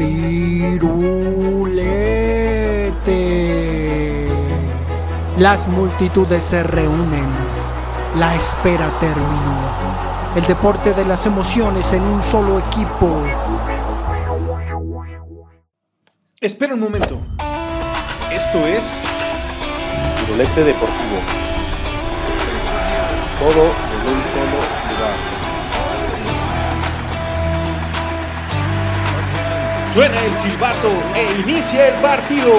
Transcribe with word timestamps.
Firulete. 0.00 0.80
Las 5.36 5.68
multitudes 5.68 6.42
se 6.42 6.62
reúnen. 6.62 7.28
La 8.16 8.34
espera 8.34 8.90
terminó. 8.98 9.60
El 10.34 10.46
deporte 10.46 10.94
de 10.94 11.04
las 11.04 11.26
emociones 11.26 11.92
en 11.92 12.02
un 12.02 12.22
solo 12.22 12.60
equipo. 12.60 13.14
Espera 16.40 16.72
un 16.72 16.80
momento. 16.80 17.20
Esto 18.32 18.66
es 18.66 18.82
Firulete 20.16 20.64
Deportivo. 20.64 21.18
Todo 23.38 23.64
en 23.64 24.00
un 24.14 24.22
solo 24.32 24.60
lugar. 24.96 25.29
Suena 29.92 30.24
el 30.24 30.38
silbato 30.38 30.88
e 31.16 31.40
inicia 31.40 31.88
el 31.88 32.00
partido. 32.00 32.52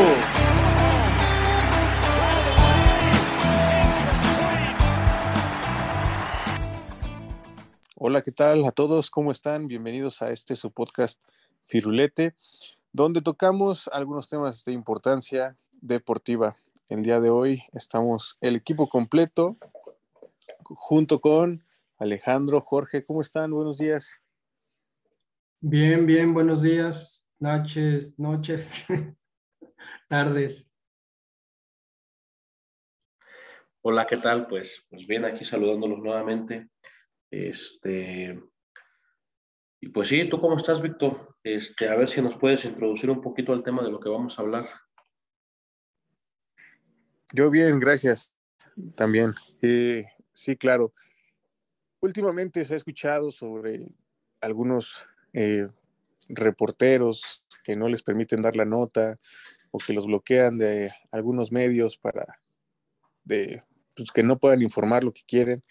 Hola, 7.95 8.21
¿qué 8.21 8.33
tal 8.33 8.65
a 8.65 8.71
todos? 8.73 9.09
¿Cómo 9.09 9.31
están? 9.31 9.69
Bienvenidos 9.69 10.21
a 10.21 10.31
este 10.31 10.57
su 10.57 10.71
podcast 10.71 11.21
Firulete, 11.67 12.35
donde 12.91 13.21
tocamos 13.21 13.89
algunos 13.93 14.27
temas 14.27 14.65
de 14.65 14.73
importancia 14.73 15.55
deportiva. 15.79 16.57
El 16.89 17.01
día 17.01 17.21
de 17.21 17.29
hoy 17.29 17.63
estamos 17.71 18.37
el 18.41 18.57
equipo 18.57 18.89
completo 18.89 19.55
junto 20.65 21.21
con 21.21 21.63
Alejandro, 21.97 22.59
Jorge. 22.59 23.05
¿Cómo 23.05 23.21
están? 23.21 23.51
Buenos 23.51 23.77
días. 23.77 24.19
Bien, 25.63 26.07
bien, 26.07 26.33
buenos 26.33 26.63
días, 26.63 27.20
noches, 27.41 28.17
noches, 28.19 28.85
tardes. 30.07 30.69
Hola, 33.81 34.05
¿qué 34.05 34.17
tal? 34.17 34.47
Pues, 34.47 34.85
pues 34.89 35.07
bien, 35.07 35.25
aquí 35.25 35.43
saludándolos 35.43 35.99
nuevamente. 35.99 36.69
Este, 37.31 38.39
y 39.79 39.89
pues 39.89 40.07
sí, 40.07 40.29
¿tú 40.29 40.39
cómo 40.39 40.55
estás, 40.55 40.83
Víctor? 40.83 41.35
Este, 41.43 41.89
a 41.89 41.95
ver 41.95 42.07
si 42.07 42.21
nos 42.21 42.37
puedes 42.37 42.63
introducir 42.63 43.09
un 43.09 43.21
poquito 43.21 43.53
al 43.53 43.63
tema 43.63 43.81
de 43.81 43.89
lo 43.89 43.99
que 43.99 44.09
vamos 44.09 44.37
a 44.37 44.43
hablar. 44.43 44.69
Yo 47.33 47.49
bien, 47.49 47.79
gracias. 47.79 48.35
También. 48.95 49.33
Eh, 49.63 50.05
sí, 50.31 50.55
claro. 50.55 50.93
Últimamente 52.01 52.63
se 52.65 52.75
ha 52.75 52.77
escuchado 52.77 53.31
sobre 53.31 53.87
algunos 54.41 55.07
eh, 55.33 55.67
reporteros 56.29 57.45
que 57.63 57.75
no 57.75 57.87
les 57.87 58.03
permiten 58.03 58.41
dar 58.41 58.55
la 58.55 58.65
nota 58.65 59.19
o 59.71 59.77
que 59.77 59.93
los 59.93 60.05
bloquean 60.05 60.57
de 60.57 60.91
algunos 61.11 61.51
medios 61.51 61.97
para 61.97 62.41
de, 63.23 63.63
pues, 63.95 64.11
que 64.11 64.23
no 64.23 64.39
puedan 64.39 64.61
informar 64.61 65.03
lo 65.03 65.13
que 65.13 65.21
quieren, 65.27 65.63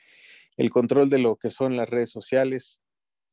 el 0.56 0.70
control 0.70 1.08
de 1.08 1.18
lo 1.18 1.36
que 1.36 1.50
son 1.50 1.76
las 1.76 1.88
redes 1.88 2.10
sociales 2.10 2.80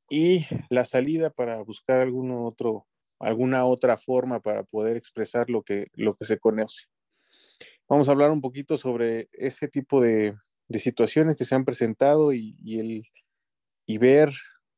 y 0.10 0.46
la 0.70 0.86
salida 0.86 1.30
para 1.30 1.62
buscar 1.62 2.00
algún 2.00 2.32
otro, 2.32 2.88
alguna 3.20 3.66
otra 3.66 3.98
forma 3.98 4.40
para 4.40 4.64
poder 4.64 4.98
expresar 4.98 5.50
lo 5.50 5.64
que, 5.64 5.88
lo 5.94 6.16
que 6.16 6.26
se 6.26 6.40
conoce. 6.40 6.86
Vamos 7.90 8.10
a 8.10 8.12
hablar 8.12 8.32
un 8.32 8.42
poquito 8.42 8.78
sobre 8.78 9.30
ese 9.34 9.68
tipo 9.68 10.02
de, 10.02 10.36
de 10.68 10.80
situaciones 10.80 11.38
que 11.38 11.46
se 11.46 11.56
han 11.56 11.66
presentado 11.66 12.34
y, 12.34 12.58
y, 12.64 12.80
el, 12.80 13.04
y 13.86 13.98
ver 13.98 14.32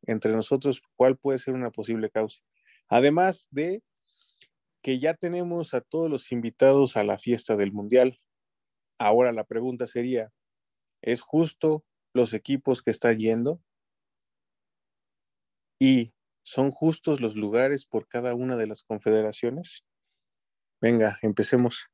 entre 0.09 0.31
nosotros 0.31 0.81
cuál 0.95 1.17
puede 1.17 1.37
ser 1.37 1.53
una 1.53 1.71
posible 1.71 2.09
causa. 2.09 2.41
Además 2.87 3.47
de 3.51 3.83
que 4.81 4.99
ya 4.99 5.13
tenemos 5.13 5.73
a 5.73 5.81
todos 5.81 6.09
los 6.09 6.31
invitados 6.31 6.97
a 6.97 7.03
la 7.03 7.19
fiesta 7.19 7.55
del 7.55 7.71
Mundial. 7.71 8.19
Ahora 8.97 9.31
la 9.31 9.43
pregunta 9.43 9.87
sería, 9.87 10.31
¿es 11.01 11.21
justo 11.21 11.85
los 12.13 12.33
equipos 12.33 12.81
que 12.81 12.91
están 12.91 13.17
yendo? 13.17 13.61
¿Y 15.79 16.13
son 16.43 16.71
justos 16.71 17.21
los 17.21 17.35
lugares 17.35 17.85
por 17.85 18.07
cada 18.07 18.33
una 18.35 18.57
de 18.57 18.67
las 18.67 18.83
confederaciones? 18.83 19.85
Venga, 20.81 21.19
empecemos. 21.21 21.87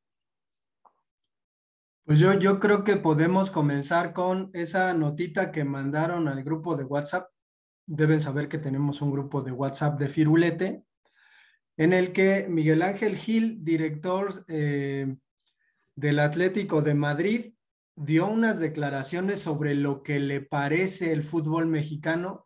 Pues 2.05 2.19
yo, 2.19 2.33
yo 2.33 2.59
creo 2.59 2.83
que 2.83 2.97
podemos 2.97 3.49
comenzar 3.49 4.13
con 4.13 4.51
esa 4.53 4.93
notita 4.93 5.51
que 5.51 5.63
mandaron 5.63 6.27
al 6.27 6.43
grupo 6.43 6.75
de 6.75 6.83
WhatsApp. 6.83 7.31
Deben 7.87 8.21
saber 8.21 8.47
que 8.47 8.57
tenemos 8.57 9.01
un 9.01 9.11
grupo 9.11 9.41
de 9.41 9.51
WhatsApp 9.51 9.99
de 9.99 10.07
Firulete, 10.07 10.83
en 11.77 11.93
el 11.93 12.13
que 12.13 12.47
Miguel 12.49 12.81
Ángel 12.81 13.15
Gil, 13.15 13.63
director 13.63 14.45
eh, 14.47 15.15
del 15.95 16.19
Atlético 16.19 16.81
de 16.81 16.93
Madrid, 16.93 17.53
dio 17.95 18.27
unas 18.27 18.59
declaraciones 18.59 19.39
sobre 19.39 19.75
lo 19.75 20.03
que 20.03 20.19
le 20.19 20.41
parece 20.41 21.11
el 21.11 21.23
fútbol 21.23 21.67
mexicano 21.67 22.45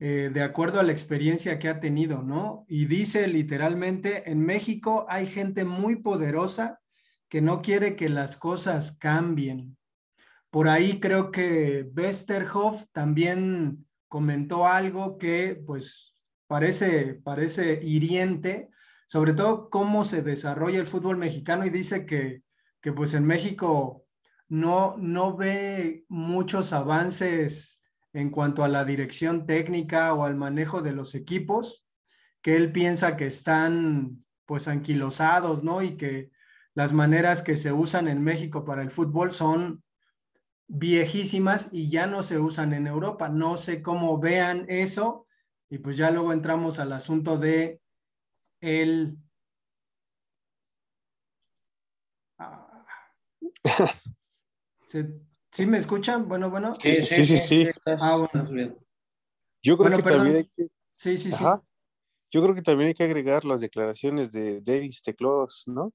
eh, 0.00 0.30
de 0.32 0.42
acuerdo 0.42 0.78
a 0.78 0.84
la 0.84 0.92
experiencia 0.92 1.58
que 1.58 1.68
ha 1.68 1.80
tenido, 1.80 2.22
¿no? 2.22 2.64
Y 2.68 2.86
dice 2.86 3.26
literalmente, 3.26 4.30
en 4.30 4.40
México 4.40 5.06
hay 5.08 5.26
gente 5.26 5.64
muy 5.64 5.96
poderosa 5.96 6.80
que 7.28 7.40
no 7.40 7.62
quiere 7.62 7.96
que 7.96 8.08
las 8.08 8.36
cosas 8.36 8.96
cambien. 8.96 9.76
Por 10.50 10.68
ahí 10.68 11.00
creo 11.00 11.32
que 11.32 11.90
Westerhoff 11.96 12.86
también 12.92 13.87
comentó 14.08 14.66
algo 14.66 15.18
que 15.18 15.60
pues 15.66 16.14
parece, 16.46 17.14
parece 17.14 17.80
hiriente, 17.82 18.70
sobre 19.06 19.34
todo 19.34 19.70
cómo 19.70 20.04
se 20.04 20.22
desarrolla 20.22 20.80
el 20.80 20.86
fútbol 20.86 21.16
mexicano 21.16 21.64
y 21.64 21.70
dice 21.70 22.06
que, 22.06 22.42
que 22.80 22.92
pues 22.92 23.14
en 23.14 23.24
México 23.24 24.04
no, 24.48 24.96
no 24.98 25.36
ve 25.36 26.04
muchos 26.08 26.72
avances 26.72 27.82
en 28.12 28.30
cuanto 28.30 28.64
a 28.64 28.68
la 28.68 28.84
dirección 28.84 29.46
técnica 29.46 30.14
o 30.14 30.24
al 30.24 30.34
manejo 30.34 30.82
de 30.82 30.92
los 30.92 31.14
equipos, 31.14 31.86
que 32.40 32.56
él 32.56 32.72
piensa 32.72 33.16
que 33.16 33.26
están 33.26 34.24
pues 34.46 34.68
anquilosados, 34.68 35.62
¿no? 35.62 35.82
Y 35.82 35.96
que 35.96 36.30
las 36.74 36.92
maneras 36.92 37.42
que 37.42 37.56
se 37.56 37.72
usan 37.72 38.08
en 38.08 38.22
México 38.22 38.64
para 38.64 38.82
el 38.82 38.90
fútbol 38.90 39.32
son 39.32 39.82
viejísimas 40.68 41.70
y 41.72 41.90
ya 41.90 42.06
no 42.06 42.22
se 42.22 42.38
usan 42.38 42.72
en 42.72 42.86
Europa. 42.86 43.28
No 43.28 43.56
sé 43.56 43.82
cómo 43.82 44.18
vean 44.18 44.66
eso 44.68 45.26
y 45.70 45.78
pues 45.78 45.96
ya 45.96 46.10
luego 46.10 46.32
entramos 46.32 46.78
al 46.78 46.92
asunto 46.92 47.36
de 47.36 47.80
el... 48.60 49.18
Ah. 52.40 52.84
¿Sí 55.50 55.66
me 55.66 55.78
escuchan? 55.78 56.28
Bueno, 56.28 56.50
bueno. 56.50 56.72
Sí, 56.72 57.02
sí, 57.02 57.26
sí. 57.26 57.36
sí, 57.36 57.66
ah, 58.00 58.26
bueno. 58.32 58.76
Yo 59.60 59.76
creo 59.76 59.96
que 59.96 60.02
también 60.02 60.36
hay 60.36 60.44
que... 60.44 60.68
Sí, 60.94 61.18
sí, 61.18 61.32
sí. 61.32 61.44
Yo 62.30 62.42
creo 62.42 62.54
que 62.54 62.62
también 62.62 62.88
hay 62.88 62.94
que 62.94 63.04
agregar 63.04 63.44
las 63.44 63.60
declaraciones 63.60 64.32
de 64.32 64.62
Davis 64.62 65.02
Teclos, 65.02 65.64
¿no? 65.66 65.92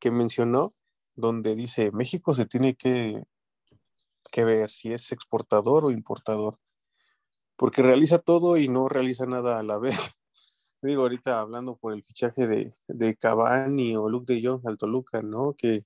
Que 0.00 0.10
mencionó, 0.10 0.74
donde 1.14 1.54
dice, 1.54 1.90
México 1.92 2.34
se 2.34 2.46
tiene 2.46 2.74
que, 2.74 3.22
que 4.30 4.44
ver 4.44 4.70
si 4.70 4.92
es 4.92 5.12
exportador 5.12 5.84
o 5.84 5.90
importador, 5.90 6.58
porque 7.56 7.82
realiza 7.82 8.18
todo 8.18 8.56
y 8.56 8.68
no 8.68 8.88
realiza 8.88 9.26
nada 9.26 9.58
a 9.58 9.62
la 9.62 9.78
vez. 9.78 9.96
Digo, 10.82 11.02
ahorita 11.02 11.40
hablando 11.40 11.76
por 11.76 11.92
el 11.92 12.02
fichaje 12.04 12.46
de, 12.46 12.72
de 12.88 13.16
Cavani 13.16 13.96
o 13.96 14.08
Luke 14.08 14.32
de 14.32 14.46
Jong 14.46 14.66
al 14.66 14.78
Toluca, 14.78 15.20
¿no? 15.22 15.54
Que 15.56 15.84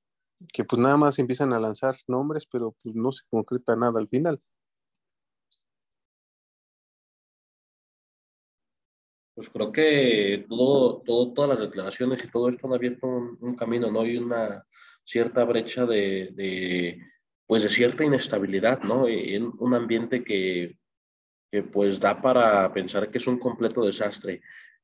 que 0.52 0.64
pues 0.64 0.80
nada 0.80 0.96
más 0.96 1.18
empiezan 1.18 1.52
a 1.52 1.60
lanzar 1.60 1.96
nombres, 2.06 2.46
pero 2.46 2.76
pues 2.82 2.94
no 2.94 3.12
se 3.12 3.24
concreta 3.30 3.76
nada 3.76 4.00
al 4.00 4.08
final. 4.08 4.40
Pues 9.34 9.50
creo 9.50 9.72
que 9.72 10.46
todo, 10.48 11.02
todo, 11.02 11.32
todas 11.32 11.50
las 11.50 11.60
declaraciones 11.60 12.24
y 12.24 12.30
todo 12.30 12.48
esto 12.48 12.68
han 12.68 12.74
abierto 12.74 13.06
un, 13.06 13.56
camino, 13.56 13.90
¿no? 13.90 14.02
Hay 14.02 14.16
una 14.16 14.64
cierta 15.04 15.44
brecha 15.44 15.86
de, 15.86 17.00
pues 17.54 17.62
de 17.62 17.68
cierta 17.68 18.04
inestabilidad, 18.04 18.82
¿no? 18.82 19.06
En 19.06 19.52
un 19.60 19.74
ambiente 19.74 20.24
que, 20.24 20.76
que 21.52 21.62
pues 21.62 22.00
da 22.00 22.20
para 22.20 22.72
pensar 22.72 23.12
que 23.12 23.18
es 23.18 23.28
un 23.28 23.38
completo 23.38 23.84
desastre. 23.84 24.40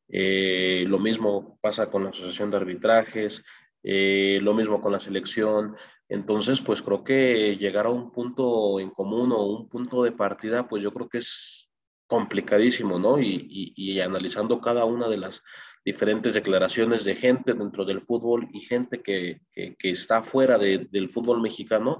Eh, 0.06 0.84
lo 0.86 1.00
mismo 1.00 1.58
pasa 1.60 1.90
con 1.90 2.04
la 2.04 2.10
Asociación 2.10 2.48
de 2.48 2.58
Arbitrajes, 2.58 3.42
eh, 3.82 4.38
lo 4.40 4.54
mismo 4.54 4.80
con 4.80 4.92
la 4.92 5.00
selección. 5.00 5.74
Entonces, 6.08 6.60
pues 6.60 6.80
creo 6.80 7.02
que 7.02 7.56
llegar 7.56 7.86
a 7.86 7.90
un 7.90 8.12
punto 8.12 8.78
en 8.78 8.90
común 8.90 9.32
o 9.32 9.46
un 9.46 9.68
punto 9.68 10.04
de 10.04 10.12
partida, 10.12 10.68
pues 10.68 10.80
yo 10.80 10.92
creo 10.92 11.08
que 11.08 11.18
es 11.18 11.68
complicadísimo, 12.06 13.00
¿no? 13.00 13.18
Y, 13.18 13.72
y, 13.74 13.98
analizando 13.98 14.60
cada 14.60 14.84
una 14.84 15.08
de 15.08 15.16
las 15.16 15.42
diferentes 15.84 16.34
declaraciones 16.34 17.02
de 17.02 17.16
gente 17.16 17.52
dentro 17.52 17.84
del 17.84 18.00
fútbol 18.00 18.48
y 18.52 18.60
gente 18.60 19.02
que, 19.02 19.40
que, 19.52 19.76
está 19.82 20.22
fuera 20.22 20.56
de, 20.56 20.86
del 20.92 21.10
fútbol 21.10 21.40
mexicano, 21.40 21.98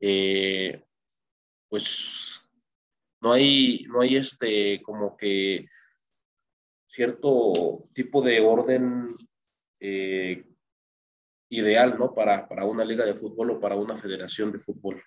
eh, 0.00 0.84
pues 1.68 2.40
no 3.20 3.32
hay, 3.32 3.84
no 3.88 4.00
hay 4.00 4.16
este 4.16 4.80
como 4.82 5.16
que 5.16 5.66
cierto 6.86 7.88
tipo 7.94 8.22
de 8.22 8.40
orden 8.40 9.08
eh, 9.80 10.44
ideal, 11.50 11.98
¿no? 11.98 12.14
Para, 12.14 12.48
para 12.48 12.64
una 12.64 12.84
liga 12.84 13.04
de 13.04 13.14
fútbol 13.14 13.52
o 13.52 13.60
para 13.60 13.76
una 13.76 13.96
federación 13.96 14.52
de 14.52 14.58
fútbol. 14.58 15.02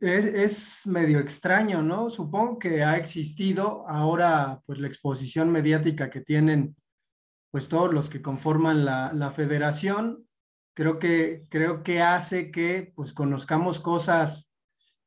Es, 0.00 0.86
medio 0.86 1.20
extraño, 1.20 1.82
¿no? 1.82 2.10
Supongo 2.10 2.58
que 2.58 2.82
ha 2.82 2.96
existido 2.96 3.88
ahora, 3.88 4.60
pues 4.66 4.80
la 4.80 4.88
exposición 4.88 5.50
mediática 5.52 6.10
que 6.10 6.20
tienen, 6.20 6.74
pues 7.52 7.68
todos 7.68 7.94
los 7.94 8.10
que 8.10 8.20
conforman 8.20 8.84
la, 8.84 9.12
la 9.12 9.30
federación, 9.30 10.26
creo 10.74 10.98
que, 10.98 11.46
creo 11.48 11.82
que 11.82 12.02
hace 12.02 12.50
que, 12.50 12.92
pues 12.94 13.12
conozcamos 13.12 13.80
cosas 13.80 14.52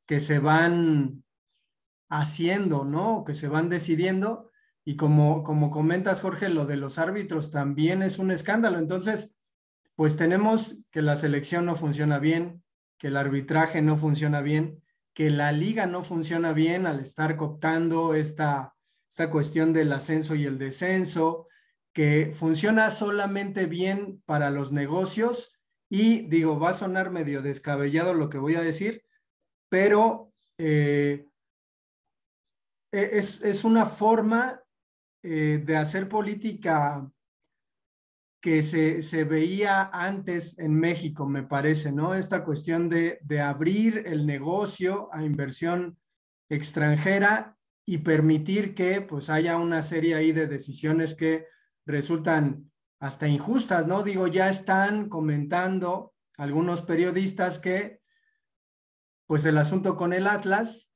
que 0.06 0.20
se 0.20 0.38
van 0.38 1.24
haciendo, 2.08 2.84
¿no? 2.84 3.24
Que 3.24 3.34
se 3.34 3.48
van 3.48 3.68
decidiendo. 3.68 4.50
Y 4.84 4.96
como, 4.96 5.42
como 5.42 5.70
comentas, 5.70 6.20
Jorge, 6.20 6.48
lo 6.48 6.66
de 6.66 6.76
los 6.76 6.98
árbitros 6.98 7.50
también 7.50 8.02
es 8.02 8.18
un 8.18 8.30
escándalo. 8.30 8.78
Entonces, 8.78 9.36
pues 9.96 10.16
tenemos 10.16 10.78
que 10.90 11.02
la 11.02 11.16
selección 11.16 11.66
no 11.66 11.74
funciona 11.74 12.18
bien, 12.18 12.62
que 12.98 13.08
el 13.08 13.16
arbitraje 13.16 13.82
no 13.82 13.96
funciona 13.96 14.40
bien, 14.40 14.82
que 15.12 15.30
la 15.30 15.50
liga 15.50 15.86
no 15.86 16.02
funciona 16.02 16.52
bien 16.52 16.86
al 16.86 17.00
estar 17.00 17.36
cooptando 17.36 18.14
esta, 18.14 18.74
esta 19.08 19.30
cuestión 19.30 19.72
del 19.72 19.92
ascenso 19.92 20.34
y 20.34 20.44
el 20.44 20.58
descenso, 20.58 21.48
que 21.92 22.32
funciona 22.34 22.90
solamente 22.90 23.66
bien 23.66 24.22
para 24.26 24.50
los 24.50 24.70
negocios 24.70 25.55
y 25.88 26.22
digo, 26.22 26.58
va 26.58 26.70
a 26.70 26.74
sonar 26.74 27.10
medio 27.10 27.42
descabellado 27.42 28.14
lo 28.14 28.28
que 28.28 28.38
voy 28.38 28.56
a 28.56 28.62
decir, 28.62 29.04
pero 29.68 30.32
eh, 30.58 31.28
e, 32.92 33.18
es, 33.18 33.64
una 33.64 33.86
forma 33.86 34.60
eh, 35.22 35.62
de 35.64 35.76
hacer 35.76 36.08
política 36.08 37.10
que 38.40 38.62
se, 38.62 39.24
veía 39.24 39.90
antes 39.92 40.56
en 40.58 40.78
México, 40.78 41.26
me 41.26 41.42
parece, 41.42 41.90
¿no? 41.90 42.14
Esta 42.14 42.44
cuestión 42.44 42.88
de, 42.88 43.18
abrir 43.40 44.04
el 44.06 44.24
negocio 44.24 45.08
a 45.12 45.24
inversión 45.24 45.98
extranjera 46.48 47.56
y 47.84 47.98
permitir 47.98 48.74
que 48.76 49.00
pues 49.00 49.30
haya 49.30 49.56
una 49.56 49.82
serie 49.82 50.14
ahí 50.14 50.30
de 50.30 50.46
decisiones 50.46 51.16
que 51.16 51.46
resultan 51.86 52.70
hasta 52.98 53.28
injustas, 53.28 53.86
¿no? 53.86 54.02
Digo, 54.02 54.26
ya 54.26 54.48
están 54.48 55.08
comentando 55.08 56.14
algunos 56.36 56.82
periodistas 56.82 57.58
que 57.58 58.00
pues 59.26 59.44
el 59.44 59.58
asunto 59.58 59.96
con 59.96 60.12
el 60.12 60.26
Atlas 60.26 60.92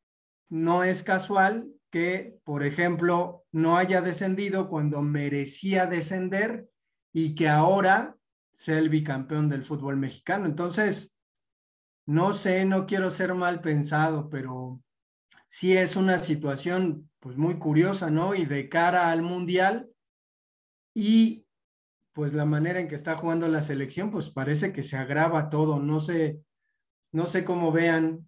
no 0.48 0.84
es 0.84 1.02
casual 1.02 1.68
que, 1.90 2.38
por 2.44 2.62
ejemplo, 2.62 3.44
no 3.50 3.76
haya 3.76 4.00
descendido 4.00 4.68
cuando 4.68 5.02
merecía 5.02 5.86
descender 5.86 6.68
y 7.12 7.34
que 7.34 7.48
ahora 7.48 8.16
sea 8.52 8.78
el 8.78 8.88
bicampeón 8.88 9.48
del 9.48 9.64
fútbol 9.64 9.96
mexicano. 9.96 10.46
Entonces, 10.46 11.16
no 12.06 12.32
sé, 12.32 12.64
no 12.64 12.86
quiero 12.86 13.10
ser 13.10 13.34
mal 13.34 13.60
pensado, 13.60 14.28
pero 14.30 14.80
sí 15.48 15.76
es 15.76 15.96
una 15.96 16.18
situación 16.18 17.10
pues 17.18 17.36
muy 17.36 17.58
curiosa, 17.58 18.10
¿no? 18.10 18.34
Y 18.34 18.44
de 18.46 18.68
cara 18.68 19.10
al 19.10 19.22
mundial 19.22 19.90
y 20.94 21.46
pues 22.12 22.32
la 22.34 22.44
manera 22.44 22.80
en 22.80 22.88
que 22.88 22.94
está 22.96 23.16
jugando 23.16 23.48
la 23.48 23.62
selección, 23.62 24.10
pues 24.10 24.30
parece 24.30 24.72
que 24.72 24.82
se 24.82 24.96
agrava 24.96 25.50
todo. 25.50 25.78
No 25.80 26.00
sé, 26.00 26.42
no 27.12 27.26
sé 27.26 27.44
cómo 27.44 27.72
vean 27.72 28.26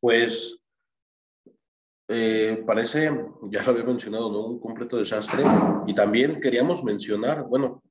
Pues 0.00 0.58
eh, 2.08 2.62
parece, 2.66 3.10
ya 3.50 3.62
lo 3.64 3.70
había 3.72 3.84
mencionado, 3.84 4.30
¿no? 4.30 4.46
Un 4.46 4.60
completo 4.60 4.96
desastre. 4.96 5.42
Y 5.86 5.94
también 5.94 6.40
queríamos 6.40 6.84
mencionar, 6.84 7.44
bueno, 7.44 7.82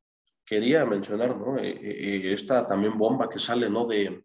quería 0.45 0.85
mencionar, 0.85 1.35
¿no? 1.35 1.57
Eh, 1.57 1.79
eh, 1.81 2.33
esta 2.33 2.67
también 2.67 2.97
bomba 2.97 3.29
que 3.29 3.39
sale, 3.39 3.69
¿no? 3.69 3.85
De, 3.85 4.23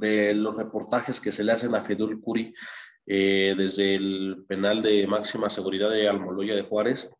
de 0.00 0.34
los 0.34 0.56
reportajes 0.56 1.20
que 1.20 1.32
se 1.32 1.44
le 1.44 1.52
hacen 1.52 1.74
a 1.74 1.80
Fedul 1.80 2.20
Curi 2.20 2.52
desde 3.06 3.94
el 3.94 4.44
penal 4.46 4.82
de 4.82 5.06
máxima 5.06 5.48
seguridad 5.48 5.88
de 5.88 6.06
Almoloya 6.06 6.54
de 6.54 6.60
Juárez, 6.60 7.10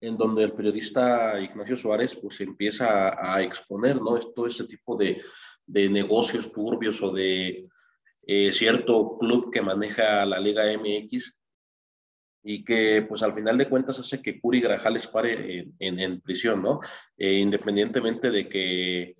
en 0.00 0.16
donde 0.16 0.44
el 0.44 0.52
periodista 0.54 1.38
Ignacio 1.38 1.76
Suárez 1.76 2.16
pues 2.16 2.40
empieza 2.40 3.14
a, 3.18 3.42
exponer, 3.42 4.00
¿no? 4.00 4.18
Todo 4.18 4.46
ese 4.46 4.64
tipo 4.64 4.96
de, 4.96 5.22
de 5.66 5.90
negocios 5.90 6.52
turbios 6.52 7.02
o 7.02 7.12
de 7.12 7.68
eh, 8.22 8.52
cierto 8.52 9.16
club 9.18 9.50
que 9.52 9.62
maneja 9.62 10.24
la 10.24 10.38
Liga 10.38 10.64
MX 10.72 11.36
y 12.42 12.64
que 12.64 13.02
pues 13.02 13.22
al 13.22 13.32
final 13.32 13.58
de 13.58 13.68
cuentas 13.68 13.98
hace 13.98 14.22
que 14.22 14.40
Curi 14.40 14.60
Grajales 14.60 15.06
pare 15.06 15.68
en, 15.78 16.20
prisión, 16.20 16.62
¿no? 16.62 16.80
Eh, 17.16 17.34
independientemente 17.34 18.30
de 18.30 18.48
que 18.48 19.16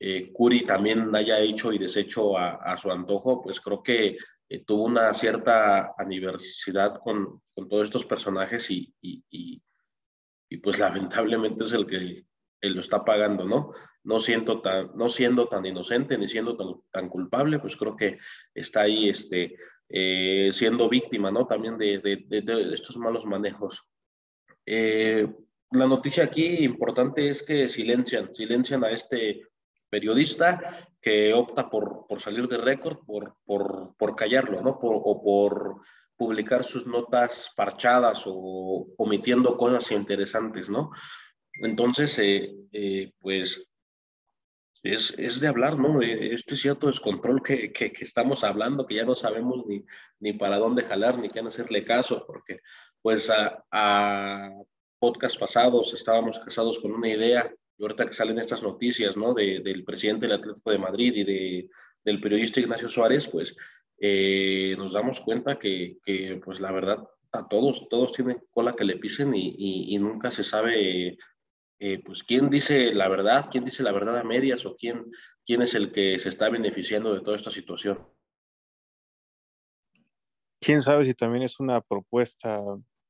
eh, 0.00 0.32
Curi 0.32 0.62
también 0.62 1.14
haya 1.14 1.38
hecho 1.38 1.72
y 1.72 1.78
deshecho 1.78 2.36
a, 2.36 2.76
su 2.76 2.90
antojo, 2.90 3.40
pues 3.42 3.60
creo 3.60 3.82
que 3.82 4.16
tuvo 4.66 4.84
una 4.84 5.12
cierta 5.12 5.94
aniversidad 5.96 6.98
con, 6.98 7.40
con 7.54 7.68
todos 7.68 7.84
estos 7.84 8.04
personajes 8.04 8.70
y, 8.70 8.92
y, 9.00 9.24
y, 9.30 9.62
y, 10.48 10.56
pues 10.58 10.78
lamentablemente 10.80 11.64
es 11.64 11.72
el 11.72 11.86
que 11.86 12.24
él 12.64 12.72
lo 12.72 12.80
está 12.80 13.04
pagando, 13.04 13.44
¿no? 13.44 13.70
No, 14.02 14.20
siento 14.20 14.60
tan, 14.60 14.90
no 14.94 15.08
siendo 15.08 15.48
tan 15.48 15.64
inocente 15.66 16.16
ni 16.18 16.26
siendo 16.26 16.56
tan, 16.56 16.68
tan 16.90 17.08
culpable, 17.08 17.58
pues 17.58 17.76
creo 17.76 17.96
que 17.96 18.18
está 18.54 18.82
ahí 18.82 19.08
este, 19.08 19.56
eh, 19.88 20.50
siendo 20.52 20.88
víctima, 20.88 21.30
¿no? 21.30 21.46
También 21.46 21.78
de, 21.78 22.00
estos 22.72 22.96
malos 22.96 23.26
manejos. 23.26 23.86
Eh, 24.66 25.26
la 25.70 25.86
noticia 25.86 26.24
aquí 26.24 26.64
importante 26.64 27.28
es 27.28 27.42
que 27.42 27.68
silencian, 27.68 28.34
silencian 28.34 28.84
a 28.84 28.90
este 28.90 29.42
periodista 29.90 30.88
que 31.00 31.32
opta 31.34 31.68
por, 31.68 32.06
por 32.08 32.20
salir 32.20 32.48
de 32.48 32.58
récord, 32.58 32.98
por, 33.04 33.36
por, 33.44 33.94
por, 33.96 34.16
callarlo, 34.16 34.60
¿no? 34.62 34.70
O 34.70 35.22
por 35.22 35.80
publicar 36.16 36.64
sus 36.64 36.86
notas 36.86 37.50
parchadas 37.56 38.22
o 38.26 38.86
omitiendo 38.96 39.56
cosas 39.56 39.90
interesantes, 39.90 40.70
¿no? 40.70 40.90
Entonces, 41.54 42.18
eh, 42.18 42.54
eh, 42.72 43.12
pues 43.20 43.66
es, 44.84 45.14
es, 45.18 45.40
de 45.40 45.48
hablar, 45.48 45.78
¿no? 45.78 46.02
Este 46.02 46.56
cierto 46.56 46.88
descontrol 46.88 47.42
que, 47.42 47.72
que, 47.72 47.90
que, 47.90 48.04
estamos 48.04 48.44
hablando, 48.44 48.86
que 48.86 48.96
ya 48.96 49.04
no 49.06 49.14
sabemos 49.14 49.64
ni, 49.66 49.82
ni 50.20 50.34
para 50.34 50.58
dónde 50.58 50.82
jalar, 50.82 51.18
ni 51.18 51.30
quién 51.30 51.46
hacerle 51.46 51.84
caso, 51.84 52.24
porque 52.26 52.60
pues 53.00 53.30
a, 53.30 54.52
podcast 54.98 55.38
pasados 55.38 55.94
estábamos 55.94 56.38
casados 56.38 56.78
con 56.80 56.92
una 56.92 57.08
idea, 57.08 57.50
y 57.78 57.82
ahorita 57.82 58.06
que 58.06 58.12
salen 58.12 58.38
estas 58.38 58.62
noticias, 58.62 59.16
¿no? 59.16 59.32
De, 59.32 59.60
del 59.60 59.84
presidente 59.84 60.26
del 60.26 60.36
Atlético 60.36 60.70
de 60.70 60.78
Madrid 60.78 61.14
y 61.16 61.24
de, 61.24 61.70
del 62.04 62.20
periodista 62.20 62.60
Ignacio 62.60 62.88
Suárez, 62.88 63.26
pues 63.26 63.56
eh, 63.98 64.74
nos 64.76 64.92
damos 64.92 65.20
cuenta 65.20 65.58
que, 65.58 65.96
que, 66.04 66.40
pues 66.44 66.60
la 66.60 66.72
verdad, 66.72 66.98
a 67.32 67.48
todos, 67.48 67.88
todos 67.88 68.12
tienen 68.12 68.42
cola 68.50 68.74
que 68.74 68.84
le 68.84 68.98
pisen 68.98 69.34
y, 69.34 69.94
y 69.94 69.98
nunca 69.98 70.30
se 70.30 70.44
sabe 70.44 71.16
eh, 71.78 72.02
pues 72.04 72.22
quién 72.22 72.50
dice 72.50 72.94
la 72.94 73.08
verdad, 73.08 73.48
quién 73.50 73.64
dice 73.64 73.82
la 73.82 73.92
verdad 73.92 74.18
a 74.18 74.24
medias 74.24 74.64
o 74.66 74.76
quién, 74.76 75.10
quién 75.44 75.62
es 75.62 75.74
el 75.74 75.92
que 75.92 76.18
se 76.18 76.28
está 76.28 76.48
beneficiando 76.48 77.14
de 77.14 77.20
toda 77.20 77.36
esta 77.36 77.50
situación. 77.50 78.06
Quién 80.60 80.80
sabe 80.80 81.04
si 81.04 81.14
también 81.14 81.42
es 81.42 81.60
una 81.60 81.80
propuesta 81.80 82.60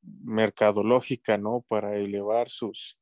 mercadológica, 0.02 1.38
¿no? 1.38 1.64
Para 1.68 1.96
elevar 1.96 2.48
sus, 2.48 2.98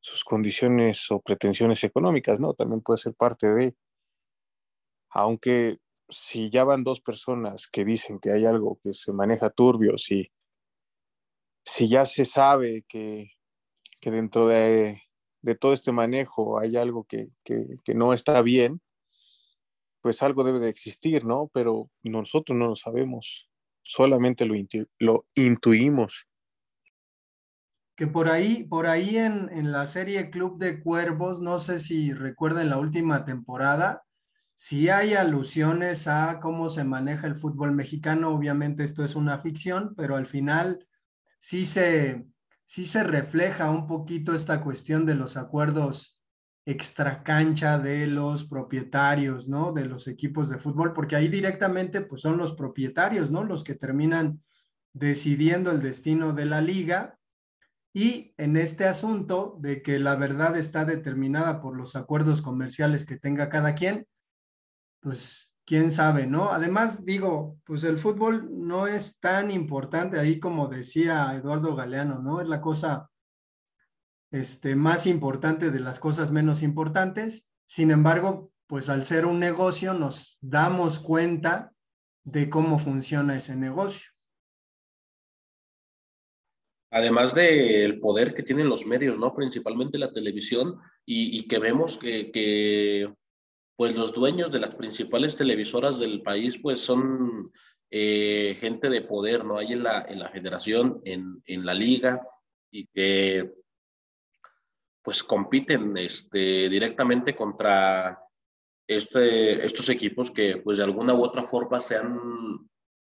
sus 0.00 0.24
condiciones 0.24 1.10
o 1.10 1.20
pretensiones 1.20 1.84
económicas, 1.84 2.40
¿no? 2.40 2.54
También 2.54 2.80
puede 2.80 2.98
ser 2.98 3.14
parte 3.14 3.46
de, 3.48 3.76
aunque 5.10 5.78
si 6.08 6.50
ya 6.50 6.64
van 6.64 6.84
dos 6.84 7.00
personas 7.00 7.68
que 7.68 7.84
dicen 7.84 8.18
que 8.18 8.32
hay 8.32 8.44
algo 8.44 8.80
que 8.82 8.94
se 8.94 9.12
maneja 9.12 9.50
turbio, 9.50 9.96
si, 9.96 10.32
si 11.64 11.88
ya 11.88 12.04
se 12.04 12.24
sabe 12.24 12.84
que 12.88 13.30
que 14.02 14.10
dentro 14.10 14.48
de, 14.48 15.00
todo 15.60 15.72
este 15.72 15.92
manejo 15.92 16.58
hay 16.58 16.76
algo 16.76 17.04
que, 17.04 17.28
no 17.94 18.12
está 18.12 18.42
bien, 18.42 18.82
pues 20.02 20.22
algo 20.24 20.42
debe 20.42 20.58
de 20.58 20.68
existir, 20.68 21.24
¿no? 21.24 21.48
Pero 21.54 21.88
nosotros 22.02 22.58
no 22.58 22.66
lo 22.66 22.76
sabemos, 22.76 23.48
solamente 23.80 24.44
lo, 24.44 24.56
lo 24.98 25.26
intuimos. 25.36 26.26
Que 27.94 28.08
por 28.08 28.28
ahí, 28.28 28.64
por 28.64 28.86
ahí 28.86 29.16
en, 29.16 29.48
en, 29.52 29.70
la 29.70 29.86
serie 29.86 30.30
Club 30.30 30.58
de 30.58 30.82
Cuervos, 30.82 31.40
no 31.40 31.60
sé 31.60 31.78
si 31.78 32.12
recuerdan 32.12 32.70
la 32.70 32.78
última 32.78 33.24
temporada, 33.24 34.02
si 34.56 34.88
hay 34.88 35.14
alusiones 35.14 36.08
a 36.08 36.40
cómo 36.40 36.68
se 36.68 36.82
maneja 36.82 37.28
el 37.28 37.36
fútbol 37.36 37.70
mexicano, 37.70 38.30
obviamente 38.30 38.82
esto 38.82 39.04
es 39.04 39.14
una 39.14 39.38
ficción, 39.38 39.94
pero 39.94 40.16
al 40.16 40.26
final 40.26 40.88
sí 41.38 41.64
se, 41.64 42.26
sí 42.72 42.86
se 42.86 43.04
refleja 43.04 43.70
un 43.70 43.86
poquito 43.86 44.34
esta 44.34 44.62
cuestión 44.62 45.04
de 45.04 45.14
los 45.14 45.36
acuerdos 45.36 46.18
extracancha 46.64 47.78
de 47.78 48.06
los 48.06 48.44
propietarios, 48.44 49.46
¿no? 49.46 49.72
De 49.72 49.84
los 49.84 50.08
equipos 50.08 50.48
de 50.48 50.56
fútbol, 50.56 50.94
porque 50.94 51.14
ahí 51.14 51.28
directamente 51.28 52.00
pues 52.00 52.22
son 52.22 52.38
los 52.38 52.54
propietarios, 52.54 53.30
¿no? 53.30 53.44
Los 53.44 53.62
que 53.62 53.74
terminan 53.74 54.42
decidiendo 54.94 55.70
el 55.70 55.82
destino 55.82 56.32
de 56.32 56.46
la 56.46 56.62
liga 56.62 57.18
y 57.92 58.32
en 58.38 58.56
este 58.56 58.86
asunto 58.86 59.58
de 59.60 59.82
que 59.82 59.98
la 59.98 60.16
verdad 60.16 60.56
está 60.56 60.86
determinada 60.86 61.60
por 61.60 61.76
los 61.76 61.94
acuerdos 61.94 62.40
comerciales 62.40 63.04
que 63.04 63.18
tenga 63.18 63.50
cada 63.50 63.74
quien, 63.74 64.06
pues 65.00 65.51
quién 65.64 65.90
sabe, 65.90 66.26
¿no? 66.26 66.50
Además, 66.50 67.04
digo, 67.04 67.58
pues 67.64 67.84
el 67.84 67.98
fútbol 67.98 68.48
no 68.50 68.86
es 68.86 69.18
tan 69.20 69.50
importante 69.50 70.18
ahí 70.18 70.40
como 70.40 70.68
decía 70.68 71.34
Eduardo 71.34 71.74
Galeano, 71.74 72.20
¿no? 72.20 72.40
Es 72.40 72.48
la 72.48 72.60
cosa 72.60 73.10
este, 74.30 74.76
más 74.76 75.06
importante 75.06 75.70
de 75.70 75.80
las 75.80 76.00
cosas 76.00 76.30
menos 76.30 76.62
importantes. 76.62 77.50
Sin 77.66 77.90
embargo, 77.90 78.50
pues 78.66 78.88
al 78.88 79.04
ser 79.04 79.26
un 79.26 79.38
negocio 79.38 79.92
nos 79.94 80.38
damos 80.40 80.98
cuenta 80.98 81.72
de 82.24 82.48
cómo 82.48 82.78
funciona 82.78 83.36
ese 83.36 83.56
negocio. 83.56 84.10
Además 86.90 87.34
del 87.34 88.00
poder 88.00 88.34
que 88.34 88.42
tienen 88.42 88.68
los 88.68 88.84
medios, 88.84 89.18
¿no? 89.18 89.34
Principalmente 89.34 89.96
la 89.98 90.12
televisión 90.12 90.78
y, 91.06 91.46
que 91.48 91.58
vemos 91.58 91.96
que, 91.96 93.10
pues 93.76 93.96
los 93.96 94.12
dueños 94.12 94.50
de 94.50 94.60
las 94.60 94.74
principales 94.74 95.36
televisoras 95.36 95.98
del 95.98 96.22
país 96.22 96.58
pues 96.58 96.80
son 96.80 97.50
eh, 97.90 98.56
gente 98.60 98.88
de 98.88 99.02
poder, 99.02 99.44
¿no? 99.44 99.58
Hay 99.58 99.72
en 99.72 99.82
la, 99.82 100.02
en 100.08 100.18
la 100.18 100.28
federación, 100.28 101.00
en, 101.04 101.42
en 101.46 101.66
la 101.66 101.74
liga 101.74 102.20
y 102.70 102.86
que 102.86 103.52
pues 105.02 105.22
compiten 105.22 105.96
este, 105.96 106.68
directamente 106.68 107.34
contra 107.34 108.22
este, 108.86 109.64
estos 109.64 109.88
equipos 109.88 110.30
que 110.30 110.58
pues 110.58 110.78
de 110.78 110.84
alguna 110.84 111.14
u 111.14 111.22
otra 111.22 111.42
forma 111.42 111.80
se 111.80 111.96
han 111.96 112.70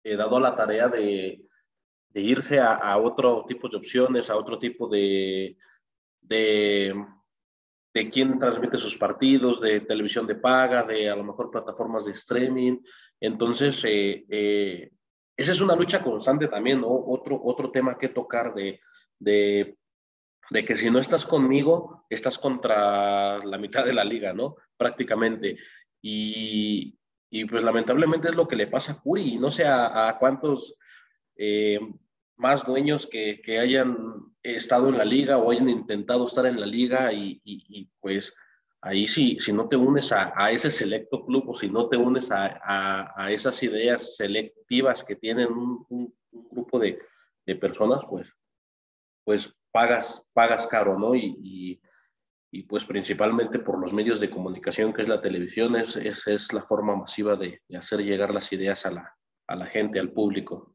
eh, 0.05 0.17
dado 0.17 0.41
la 0.41 0.55
tarea 0.55 0.89
de, 0.89 1.43
de 2.11 2.21
irse 2.21 2.59
a, 2.59 2.75
a, 2.75 2.99
otro 2.99 3.45
tipo 3.47 3.69
de 3.69 3.77
opciones, 3.77 4.31
a 4.31 4.37
otro 4.37 4.59
tipo 4.59 4.89
de, 4.89 5.57
de, 6.21 6.95
de 7.97 8.11
quién 8.11 8.39
transmite 8.39 8.77
sus 8.77 8.97
partidos, 8.97 9.61
de 9.61 9.81
televisión 9.81 10.27
de 10.27 10.35
paga, 10.35 10.83
de 10.83 11.09
a 11.09 11.17
lo 11.17 11.25
mejor 11.25 11.51
plataformas 11.51 12.05
de 12.05 12.13
streaming. 12.13 12.79
Entonces, 13.21 13.83
eh, 13.85 14.25
eh, 14.29 14.91
esa 15.37 15.53
es 15.53 15.61
una 15.61 15.77
lucha 15.77 16.03
constante 16.03 16.49
también, 16.49 16.81
¿no? 16.81 16.89
Otro, 16.89 17.41
otro 17.43 17.71
tema 17.71 17.97
que 17.97 18.09
tocar 18.09 18.53
de, 18.55 18.81
de 19.19 19.79
de 20.51 20.65
que 20.65 20.77
si 20.77 20.91
no 20.91 20.99
estás 20.99 21.27
conmigo, 21.27 22.07
estás 22.09 22.39
contra 22.39 23.39
la 23.45 23.59
mitad 23.59 23.85
de 23.85 23.95
la 23.95 24.05
liga, 24.05 24.33
¿no? 24.33 24.57
Prácticamente. 24.77 25.59
Y, 26.01 26.99
y 27.31 27.45
pues 27.47 27.65
lamentablemente 27.65 28.29
es 28.29 28.37
lo 28.37 28.47
que 28.47 28.57
le 28.57 28.69
pasa 28.69 28.93
a 28.93 29.01
Curi, 29.01 29.39
no 29.39 29.51
sé 29.51 29.65
a, 29.67 30.17
cuántos 30.21 30.77
eh, 31.37 31.81
más 32.37 32.65
dueños 32.67 33.07
que, 33.07 33.41
que, 33.43 33.59
hayan 33.59 33.97
estado 34.43 34.89
en 34.89 34.99
la 34.99 35.05
liga 35.05 35.39
o 35.39 35.51
hayan 35.51 35.69
intentado 35.69 36.27
estar 36.27 36.47
en 36.47 36.61
la 36.61 36.67
liga 36.67 37.13
y, 37.13 37.41
y, 37.45 37.91
pues 38.01 38.35
ahí 38.83 39.07
sí, 39.07 39.39
si 39.41 39.53
no 39.53 39.69
te 39.69 39.77
unes 39.77 40.13
a, 40.13 40.33
a, 40.37 40.51
ese 40.51 40.71
selecto 40.71 41.25
club 41.25 41.49
o 41.49 41.55
si 41.55 41.69
no 41.69 41.89
te 41.89 41.97
unes 41.97 42.31
a, 42.31 43.13
a 43.17 43.33
esas 43.33 43.63
ideas 43.63 44.17
selectivas 44.17 45.03
que 45.03 45.17
tienen 45.17 45.51
un, 45.51 45.85
un, 45.89 46.15
un 46.37 46.49
grupo 46.51 46.79
de, 46.79 46.99
de 47.47 47.57
personas, 47.57 48.03
pues, 48.09 48.33
pues 49.25 49.55
pagas, 49.73 50.27
pagas 50.33 50.67
caro, 50.67 50.99
¿no? 50.99 51.15
Y, 51.15 51.81
y, 52.53 52.63
pues 52.69 52.87
principalmente 52.87 53.59
por 53.59 53.79
los 53.79 53.93
medios 53.93 54.19
de 54.19 54.31
comunicación, 54.31 54.95
que 54.95 55.03
es 55.03 55.09
la 55.09 55.21
televisión, 55.21 55.77
es, 55.77 55.95
es, 55.97 56.27
es 56.27 56.55
la 56.55 56.63
forma 56.63 56.97
masiva 56.97 57.37
de, 57.37 57.61
de, 57.69 57.77
hacer 57.77 58.03
llegar 58.03 58.33
las 58.33 58.51
ideas 58.51 58.87
a 58.87 58.93
la, 58.93 59.15
a 59.47 59.57
la 59.57 59.67
gente, 59.67 60.01
al 60.01 60.11
público. 60.11 60.75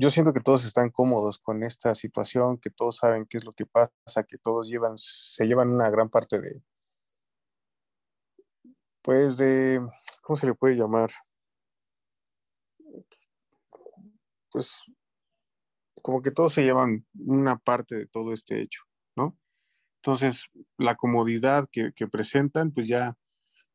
Yo 0.00 0.08
siento 0.08 0.32
que 0.32 0.40
todos 0.40 0.64
están 0.64 0.88
cómodos 0.88 1.38
con 1.38 1.62
esta 1.62 1.94
situación, 1.94 2.56
que 2.56 2.70
todos 2.70 2.96
saben 2.96 3.26
qué 3.26 3.36
es 3.36 3.44
lo 3.44 3.52
que 3.52 3.66
pasa, 3.66 4.22
que 4.26 4.38
todos 4.38 4.66
llevan, 4.66 4.96
se 4.96 5.44
llevan 5.44 5.68
una 5.68 5.90
gran 5.90 6.08
parte 6.08 6.40
de, 6.40 6.62
pues 9.02 9.36
de, 9.36 9.78
¿cómo 10.22 10.38
se 10.38 10.46
le 10.46 10.54
puede 10.54 10.76
llamar? 10.76 11.10
Pues 14.50 14.84
como 16.00 16.22
que 16.22 16.30
todos 16.30 16.54
se 16.54 16.62
llevan 16.62 17.04
una 17.18 17.58
parte 17.58 17.94
de 17.94 18.06
todo 18.06 18.32
este 18.32 18.62
hecho, 18.62 18.80
¿no? 19.16 19.36
Entonces, 19.96 20.46
la 20.78 20.96
comodidad 20.96 21.68
que, 21.70 21.92
que 21.94 22.08
presentan, 22.08 22.72
pues 22.72 22.88
ya 22.88 23.18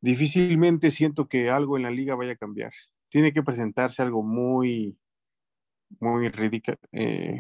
difícilmente 0.02 0.90
siento 0.90 1.28
que 1.28 1.52
algo 1.52 1.78
en 1.78 1.84
la 1.84 1.92
liga 1.92 2.16
vaya 2.16 2.32
a 2.32 2.36
cambiar. 2.36 2.74
Tiene 3.10 3.32
que 3.32 3.44
presentarse 3.44 4.02
algo 4.02 4.24
muy, 4.24 4.98
muy, 6.00 6.32
eh, 6.92 7.40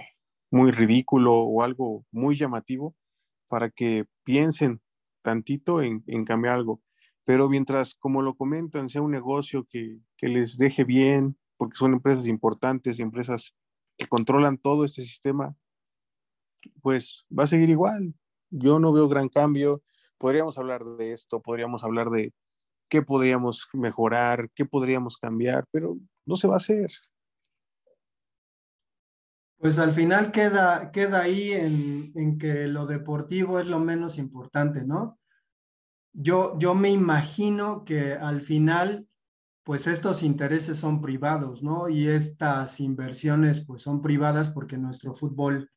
muy 0.51 0.71
ridículo 0.71 1.33
o 1.33 1.62
algo 1.63 2.05
muy 2.12 2.35
llamativo 2.35 2.95
para 3.47 3.69
que 3.69 4.05
piensen 4.24 4.81
tantito 5.21 5.81
en, 5.81 6.03
en, 6.07 6.25
cambiar 6.25 6.55
algo. 6.55 6.81
Pero 7.25 7.50
mientras, 7.50 7.95
como 7.95 8.21
lo 8.21 8.35
comentan, 8.35 8.89
sea 8.89 9.01
un 9.01 9.12
negocio 9.12 9.65
que, 9.69 10.00
que 10.17 10.27
les 10.27 10.57
deje 10.57 10.83
bien, 10.83 11.38
porque 11.57 11.77
son 11.77 11.93
empresas 11.93 12.27
importantes, 12.27 13.00
empresas 13.00 13.55
que 13.97 14.07
controlan 14.07 14.57
todo 14.57 14.85
este 14.85 15.01
sistema, 15.01 15.55
pues 16.81 17.25
va 17.38 17.43
a 17.43 17.47
seguir 17.47 17.69
igual. 17.69 18.13
Yo 18.50 18.79
no 18.79 18.91
veo 18.91 19.07
gran 19.07 19.29
cambio. 19.29 19.81
Podríamos 20.17 20.57
hablar 20.57 20.83
de 20.83 21.13
esto, 21.13 21.41
podríamos 21.41 21.83
hablar 21.83 22.09
de 22.09 22.33
qué 22.89 23.01
podríamos 23.01 23.67
mejorar, 23.74 24.50
qué 24.55 24.65
podríamos 24.65 25.17
cambiar, 25.17 25.65
pero 25.71 25.97
no 26.25 26.35
se 26.35 26.47
va 26.47 26.55
a 26.55 26.57
hacer. 26.57 26.91
Pues 29.65 29.79
al 29.79 29.93
final 29.93 30.31
queda, 30.31 30.91
queda 30.91 31.22
ahí 31.22 31.51
en, 31.51 32.12
en 32.13 32.38
que 32.38 32.67
lo 32.67 32.86
deportivo 32.86 33.60
es 33.60 33.65
lo 33.65 33.79
menos 33.79 34.19
importante, 34.19 34.84
¿no? 34.84 35.17
Yo, 36.13 36.55
yo 36.60 36.75
me 36.75 36.91
imagino 36.91 37.84
que 37.84 38.13
al 38.13 38.41
final 38.41 39.07
pues 39.63 39.88
estos 39.88 40.22
intereses 40.22 40.77
son 40.77 41.01
privados, 41.01 41.63
¿no? 41.63 41.89
Y 41.89 42.07
estas 42.07 42.79
inversiones 42.79 43.65
pues 43.65 43.81
son 43.81 44.03
privadas 44.03 44.50
porque 44.50 44.77
nuestro 44.77 45.15
fútbol 45.15 45.72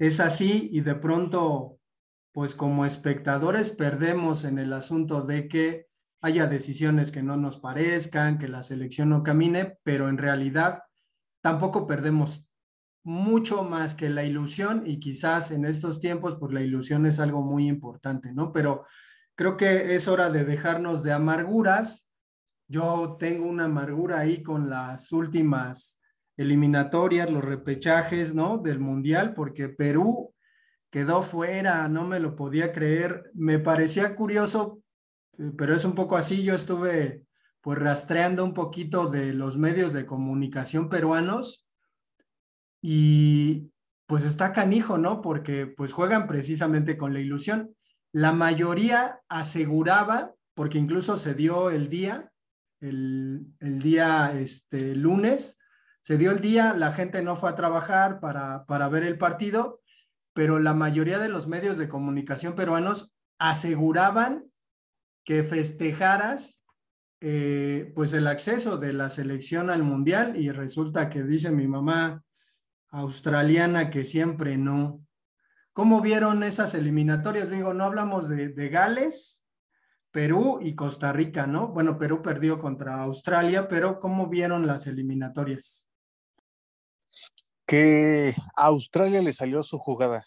es 0.00 0.18
así 0.18 0.68
y 0.72 0.80
de 0.80 0.96
pronto 0.96 1.78
pues 2.32 2.56
como 2.56 2.84
espectadores 2.84 3.70
perdemos 3.70 4.42
en 4.42 4.58
el 4.58 4.72
asunto 4.72 5.22
de 5.22 5.46
que 5.46 5.86
haya 6.22 6.48
decisiones 6.48 7.12
que 7.12 7.22
no 7.22 7.36
nos 7.36 7.56
parezcan, 7.56 8.40
que 8.40 8.48
la 8.48 8.64
selección 8.64 9.10
no 9.10 9.22
camine, 9.22 9.78
pero 9.84 10.08
en 10.08 10.18
realidad 10.18 10.82
tampoco 11.40 11.86
perdemos 11.86 12.48
mucho 13.04 13.64
más 13.64 13.94
que 13.94 14.08
la 14.08 14.24
ilusión 14.24 14.84
y 14.86 15.00
quizás 15.00 15.50
en 15.50 15.64
estos 15.64 16.00
tiempos 16.00 16.36
pues 16.38 16.52
la 16.52 16.62
ilusión 16.62 17.06
es 17.06 17.18
algo 17.18 17.42
muy 17.42 17.68
importante, 17.68 18.32
¿no? 18.32 18.52
Pero 18.52 18.84
creo 19.34 19.56
que 19.56 19.94
es 19.94 20.08
hora 20.08 20.30
de 20.30 20.44
dejarnos 20.44 21.02
de 21.02 21.12
amarguras 21.12 22.12
yo 22.72 23.18
tengo 23.18 23.46
una 23.50 23.66
amargura 23.66 24.20
ahí 24.20 24.42
con 24.42 24.70
las 24.70 25.12
últimas 25.12 26.00
eliminatorias, 26.38 27.30
los 27.30 27.44
repechajes, 27.44 28.34
¿no? 28.34 28.56
Del 28.56 28.80
Mundial, 28.80 29.34
porque 29.34 29.68
Perú 29.68 30.34
quedó 30.90 31.20
fuera, 31.20 31.86
no 31.88 32.06
me 32.06 32.18
lo 32.18 32.34
podía 32.34 32.72
creer. 32.72 33.30
Me 33.34 33.58
parecía 33.58 34.14
curioso, 34.14 34.80
pero 35.58 35.74
es 35.74 35.84
un 35.84 35.94
poco 35.94 36.16
así. 36.16 36.44
Yo 36.44 36.54
estuve 36.54 37.26
pues 37.60 37.78
rastreando 37.78 38.42
un 38.42 38.54
poquito 38.54 39.06
de 39.10 39.34
los 39.34 39.58
medios 39.58 39.92
de 39.92 40.06
comunicación 40.06 40.88
peruanos 40.88 41.61
y 42.82 43.70
pues 44.06 44.24
está 44.24 44.52
canijo, 44.52 44.98
¿no? 44.98 45.22
Porque 45.22 45.66
pues 45.66 45.92
juegan 45.92 46.26
precisamente 46.26 46.98
con 46.98 47.14
la 47.14 47.20
ilusión. 47.20 47.74
La 48.12 48.32
mayoría 48.32 49.20
aseguraba, 49.28 50.34
porque 50.54 50.78
incluso 50.78 51.16
se 51.16 51.34
dio 51.34 51.70
el 51.70 51.88
día, 51.88 52.30
el, 52.80 53.54
día 53.60 54.32
este, 54.34 54.94
lunes. 54.96 55.58
Se 56.00 56.18
dio 56.18 56.32
el 56.32 56.40
día, 56.40 56.74
la 56.74 56.92
gente 56.92 57.22
no 57.22 57.36
fue 57.36 57.48
a 57.50 57.54
trabajar 57.54 58.20
para, 58.20 58.64
para 58.66 58.88
ver 58.88 59.04
el 59.04 59.16
partido, 59.16 59.80
pero 60.34 60.58
la 60.58 60.74
mayoría 60.74 61.20
de 61.20 61.28
los 61.28 61.46
medios 61.46 61.78
de 61.78 61.88
comunicación 61.88 62.54
peruanos 62.54 63.14
aseguraban 63.38 64.44
que 65.24 65.44
festejaras 65.44 66.62
eh, 67.20 67.92
pues 67.94 68.12
el 68.14 68.26
acceso 68.26 68.78
de 68.78 68.92
la 68.92 69.08
selección 69.08 69.70
al 69.70 69.84
mundial 69.84 70.36
y 70.36 70.50
resulta 70.50 71.08
que 71.08 71.22
dice 71.22 71.52
mi 71.52 71.68
mamá 71.68 72.24
australiana 72.92 73.90
que 73.90 74.04
siempre 74.04 74.56
no. 74.56 75.04
¿Cómo 75.72 76.02
vieron 76.02 76.42
esas 76.42 76.74
eliminatorias? 76.74 77.50
Digo, 77.50 77.72
no 77.72 77.84
hablamos 77.84 78.28
de, 78.28 78.68
Gales, 78.68 79.46
Perú 80.10 80.58
y 80.60 80.74
Costa 80.76 81.12
Rica, 81.12 81.46
¿no? 81.46 81.68
Bueno, 81.68 81.98
Perú 81.98 82.20
perdió 82.22 82.58
contra 82.58 83.02
Australia, 83.02 83.66
pero 83.66 83.98
¿cómo 83.98 84.28
vieron 84.28 84.66
las 84.66 84.86
eliminatorias? 84.86 85.90
Que 87.66 88.34
a 88.54 88.66
Australia 88.66 89.22
le 89.22 89.32
salió 89.32 89.62
su 89.62 89.78
jugada, 89.78 90.26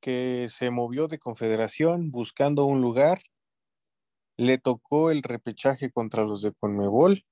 que 0.00 0.46
se 0.50 0.68
movió 0.70 1.08
de 1.08 1.18
confederación 1.18 2.10
buscando 2.10 2.66
un 2.66 2.82
lugar, 2.82 3.22
le 4.36 4.58
tocó 4.58 5.10
el 5.10 5.22
repechaje 5.22 5.90
contra 5.90 6.24
los 6.24 6.42
de 6.42 6.52
Conmebol, 6.52 7.24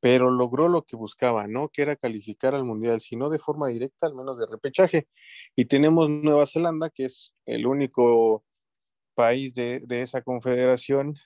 pero 0.00 0.30
logró 0.30 0.68
lo 0.68 0.84
que 0.84 0.96
buscaba, 0.96 1.46
¿no? 1.46 1.68
Que 1.68 1.82
era 1.82 1.96
calificar 1.96 2.54
al 2.54 2.64
Mundial, 2.64 3.00
si 3.00 3.16
no 3.16 3.28
de 3.30 3.38
forma 3.38 3.68
directa, 3.68 4.06
al 4.06 4.14
menos 4.14 4.38
de 4.38 4.46
repechaje. 4.46 5.08
Y 5.56 5.64
tenemos 5.66 6.08
Nueva 6.08 6.46
Zelanda, 6.46 6.90
que 6.90 7.06
es 7.06 7.34
el 7.46 7.66
único 7.66 8.44
país 9.14 9.54
de, 9.54 9.80
de 9.80 10.02
esa 10.02 10.22
confederación 10.22 11.16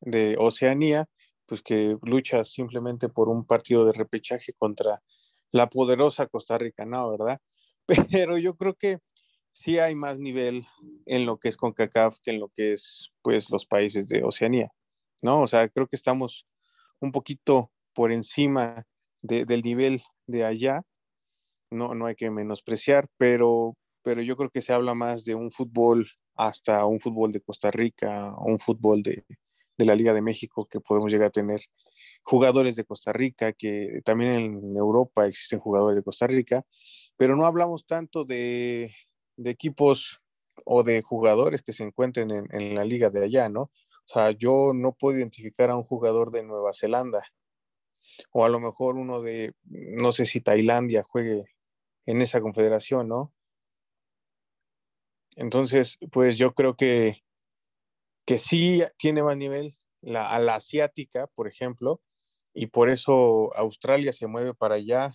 de 0.00 0.36
Oceanía, 0.38 1.06
pues 1.46 1.62
que 1.62 1.96
lucha 2.02 2.44
simplemente 2.44 3.08
por 3.08 3.28
un 3.28 3.44
partido 3.44 3.84
de 3.84 3.92
repechaje 3.92 4.52
contra 4.52 5.02
la 5.50 5.68
poderosa 5.68 6.26
Costa 6.26 6.58
Rica, 6.58 6.86
¿no? 6.86 7.10
¿Verdad? 7.10 7.40
Pero 8.10 8.38
yo 8.38 8.56
creo 8.56 8.74
que 8.74 8.98
sí 9.52 9.78
hay 9.78 9.94
más 9.94 10.18
nivel 10.18 10.66
en 11.06 11.26
lo 11.26 11.38
que 11.38 11.48
es 11.48 11.56
CONCACAF 11.56 12.18
que 12.22 12.30
en 12.30 12.40
lo 12.40 12.48
que 12.48 12.72
es, 12.72 13.12
pues, 13.22 13.50
los 13.50 13.66
países 13.66 14.08
de 14.08 14.24
Oceanía, 14.24 14.70
¿no? 15.22 15.42
O 15.42 15.46
sea, 15.46 15.68
creo 15.68 15.86
que 15.86 15.96
estamos 15.96 16.46
un 17.00 17.12
poquito 17.12 17.70
por 17.94 18.12
encima 18.12 18.84
del 19.22 19.62
nivel 19.62 20.02
de 20.26 20.44
allá, 20.44 20.82
no, 21.70 21.94
no 21.94 22.06
hay 22.06 22.14
que 22.14 22.30
menospreciar, 22.30 23.08
pero, 23.16 23.74
pero 24.02 24.22
yo 24.22 24.36
creo 24.36 24.50
que 24.50 24.62
se 24.62 24.72
habla 24.72 24.94
más 24.94 25.24
de 25.24 25.34
un 25.34 25.50
fútbol 25.50 26.08
hasta 26.34 26.84
un 26.86 27.00
fútbol 27.00 27.32
de 27.32 27.40
Costa 27.40 27.70
Rica, 27.70 28.34
un 28.38 28.58
fútbol 28.58 29.02
de, 29.02 29.24
de 29.78 29.84
la 29.84 29.94
Liga 29.94 30.12
de 30.12 30.22
México 30.22 30.66
que 30.70 30.80
podemos 30.80 31.10
llegar 31.10 31.28
a 31.28 31.30
tener 31.30 31.60
jugadores 32.22 32.76
de 32.76 32.84
Costa 32.84 33.12
Rica, 33.12 33.52
que 33.52 34.00
también 34.04 34.32
en 34.32 34.76
Europa 34.76 35.26
existen 35.26 35.60
jugadores 35.60 35.96
de 35.96 36.02
Costa 36.02 36.26
Rica, 36.26 36.64
pero 37.16 37.36
no 37.36 37.46
hablamos 37.46 37.86
tanto 37.86 38.24
de, 38.24 38.94
equipos 39.44 40.20
o 40.64 40.82
de 40.82 41.02
jugadores 41.02 41.62
que 41.62 41.72
se 41.72 41.84
encuentren 41.84 42.30
en, 42.30 42.74
la 42.74 42.84
liga 42.84 43.10
de 43.10 43.24
allá, 43.24 43.48
¿no? 43.48 43.62
O 43.62 44.08
sea, 44.12 44.32
yo 44.32 44.72
no 44.74 44.92
puedo 44.92 45.18
identificar 45.18 45.70
a 45.70 45.76
un 45.76 45.84
jugador 45.84 46.30
de 46.30 46.42
Nueva 46.42 46.72
Zelanda 46.72 47.22
o 48.30 48.44
a 48.44 48.48
lo 48.48 48.60
mejor 48.60 48.96
uno 48.96 49.22
de, 49.22 49.54
no 49.64 50.12
sé 50.12 50.26
si 50.26 50.40
Tailandia 50.40 51.02
juegue 51.02 51.44
en 52.06 52.22
esa 52.22 52.40
confederación, 52.40 53.08
¿no? 53.08 53.32
Entonces, 55.36 55.98
pues 56.10 56.36
yo 56.36 56.52
creo 56.52 56.76
que 56.76 57.22
que 58.24 58.38
sí 58.38 58.82
tiene 58.98 59.22
más 59.22 59.36
nivel, 59.36 59.74
la, 60.00 60.30
a 60.30 60.38
la 60.38 60.56
asiática, 60.56 61.26
por 61.28 61.48
ejemplo, 61.48 62.00
y 62.54 62.66
por 62.66 62.88
eso 62.88 63.54
Australia 63.56 64.12
se 64.12 64.26
mueve 64.26 64.54
para 64.54 64.76
allá. 64.76 65.12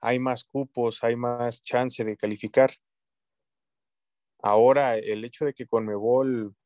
Hay 0.00 0.18
más 0.18 0.44
cupos, 0.44 1.02
hay 1.04 1.16
más 1.16 1.62
chance 1.62 2.04
de 2.04 2.16
calificar. 2.16 2.72
Ahora, 4.40 4.96
el 4.96 5.24
hecho 5.24 5.44
de 5.44 5.54
que 5.54 5.66
Conmebol 5.66 6.56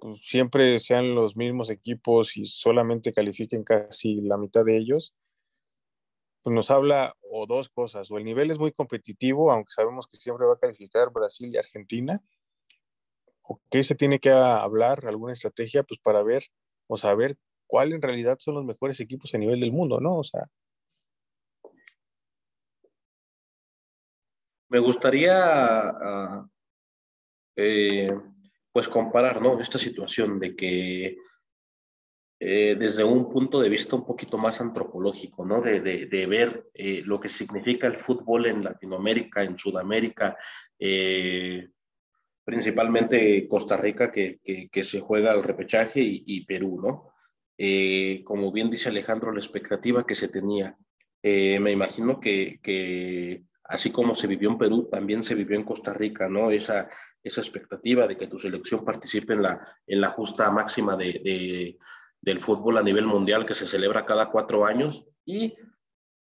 pues, 0.00 0.22
siempre 0.22 0.78
sean 0.78 1.14
los 1.14 1.36
mismos 1.36 1.70
equipos 1.70 2.36
y 2.36 2.46
solamente 2.46 3.12
califiquen 3.12 3.64
casi 3.64 4.20
la 4.22 4.38
mitad 4.38 4.64
de 4.64 4.76
ellos, 4.78 5.14
pues 6.42 6.54
nos 6.54 6.70
habla 6.70 7.14
o 7.30 7.46
dos 7.46 7.68
cosas, 7.68 8.10
o 8.10 8.18
el 8.18 8.24
nivel 8.24 8.50
es 8.50 8.58
muy 8.58 8.72
competitivo, 8.72 9.52
aunque 9.52 9.72
sabemos 9.72 10.06
que 10.08 10.16
siempre 10.16 10.46
va 10.46 10.54
a 10.54 10.58
calificar 10.58 11.10
Brasil 11.12 11.50
y 11.52 11.58
Argentina, 11.58 12.22
o 13.42 13.60
qué 13.70 13.84
se 13.84 13.94
tiene 13.94 14.18
que 14.20 14.30
hablar, 14.30 15.06
alguna 15.06 15.32
estrategia, 15.34 15.82
pues 15.82 16.00
para 16.00 16.22
ver 16.22 16.44
o 16.86 16.96
saber 16.96 17.36
cuál 17.66 17.92
en 17.92 18.02
realidad 18.02 18.38
son 18.40 18.54
los 18.54 18.64
mejores 18.64 19.00
equipos 19.00 19.34
a 19.34 19.38
nivel 19.38 19.60
del 19.60 19.72
mundo, 19.72 20.00
¿no? 20.00 20.18
O 20.18 20.24
sea. 20.24 20.42
Me 24.68 24.78
gustaría, 24.78 25.34
ah, 25.34 26.48
eh, 27.56 28.10
pues, 28.72 28.88
comparar, 28.88 29.40
¿no? 29.42 29.60
Esta 29.60 29.78
situación 29.78 30.38
de 30.38 30.56
que 30.56 31.18
eh, 32.40 32.76
desde 32.78 33.04
un 33.04 33.28
punto 33.28 33.60
de 33.60 33.68
vista 33.68 33.96
un 33.96 34.06
poquito 34.06 34.38
más 34.38 34.60
antropológico, 34.60 35.44
¿no? 35.44 35.60
De, 35.60 35.80
de, 35.80 36.26
ver 36.26 36.70
eh, 36.74 37.02
lo 37.04 37.20
que 37.20 37.28
significa 37.28 37.86
el 37.86 37.98
fútbol 37.98 38.46
en 38.46 38.64
Latinoamérica, 38.64 39.42
en 39.42 39.58
Sudamérica, 39.58 40.36
principalmente 42.44 43.46
Costa 43.46 43.76
Rica, 43.76 44.10
que, 44.10 44.40
que, 44.72 44.84
se 44.84 45.00
juega 45.00 45.30
al 45.32 45.44
repechaje, 45.44 46.00
y, 46.02 46.44
Perú, 46.44 46.80
¿no? 46.82 47.12
Eh, 47.56 48.22
como 48.24 48.50
bien 48.50 48.70
dice 48.70 48.88
Alejandro, 48.88 49.32
la 49.32 49.38
expectativa 49.38 50.06
que 50.06 50.14
se 50.14 50.28
tenía. 50.28 50.76
Eh, 51.22 51.60
me 51.60 51.70
imagino 51.70 52.18
que, 52.18 52.58
que, 52.62 53.44
así 53.70 53.90
como 53.90 54.14
se 54.14 54.26
vivió 54.26 54.50
en 54.50 54.58
Perú, 54.58 54.88
también 54.90 55.22
se 55.22 55.34
vivió 55.34 55.56
en 55.56 55.64
Costa 55.64 55.92
Rica, 55.92 56.28
¿no? 56.28 56.50
Esa, 56.50 56.88
esa 57.22 57.40
expectativa 57.40 58.06
de 58.06 58.16
que 58.16 58.26
tu 58.26 58.38
selección 58.38 58.84
participe 58.84 59.32
en 59.32 59.42
la, 59.42 59.60
en 59.86 60.00
la 60.00 60.08
justa 60.08 60.50
máxima 60.50 60.96
de, 60.96 61.20
de, 61.24 61.78
del 62.20 62.40
fútbol 62.40 62.78
a 62.78 62.82
nivel 62.82 63.06
mundial 63.06 63.46
que 63.46 63.54
se 63.54 63.66
celebra 63.66 64.04
cada 64.04 64.30
cuatro 64.30 64.66
años 64.66 65.06
y 65.24 65.56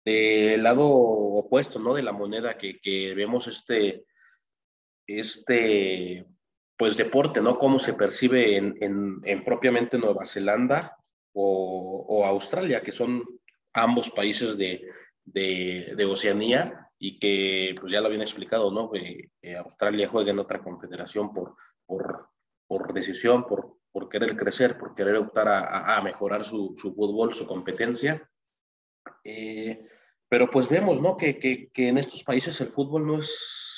del 0.04 0.64
lado 0.64 0.88
opuesto, 0.88 1.80
¿no? 1.80 1.94
De 1.94 2.04
la 2.04 2.12
moneda 2.12 2.58
que, 2.58 3.14
vemos 3.16 3.48
este, 3.48 4.06
este 5.08 6.26
pues 6.78 6.98
deporte, 6.98 7.42
¿no? 7.42 7.58
Cómo 7.58 7.80
se 7.80 7.94
percibe 7.94 8.58
en, 8.58 8.76
en, 9.24 9.44
propiamente 9.44 9.98
Nueva 9.98 10.26
Zelanda 10.26 10.98
o, 11.34 12.24
Australia, 12.26 12.82
que 12.82 12.92
son 12.92 13.24
ambos 13.74 14.12
países 14.12 14.58
de, 14.58 14.88
de, 15.26 16.06
Oceanía 16.06 16.85
y 17.08 17.20
que 17.20 17.76
pues 17.80 17.92
ya 17.92 18.02
lo 18.02 18.08
habían 18.08 18.24
explicado, 18.24 18.72
¿no? 18.72 18.90
Que, 18.90 19.30
Australia 19.58 20.10
juega 20.10 20.32
en 20.32 20.40
otra 20.40 20.64
confederación 20.64 21.32
por, 21.32 21.56
por, 21.86 22.30
por 22.68 22.92
decisión, 22.94 23.46
por, 23.46 23.78
por 23.92 24.10
querer 24.10 24.36
crecer, 24.36 24.76
por 24.76 24.96
querer 24.96 25.18
optar 25.18 25.48
a, 25.48 25.98
a 25.98 26.02
mejorar 26.02 26.44
su, 26.44 26.74
su, 26.76 26.96
fútbol, 26.96 27.32
su 27.32 27.46
competencia. 27.46 28.28
Eh, 29.24 29.88
pero 30.28 30.50
pues 30.50 30.68
vemos, 30.68 31.00
¿no? 31.00 31.16
Que, 31.16 31.38
que, 31.38 31.70
que 31.72 31.90
en 31.90 32.00
estos 32.00 32.24
países 32.24 32.60
el 32.62 32.70
fútbol 32.70 33.06
no 33.06 33.20
es 33.20 33.75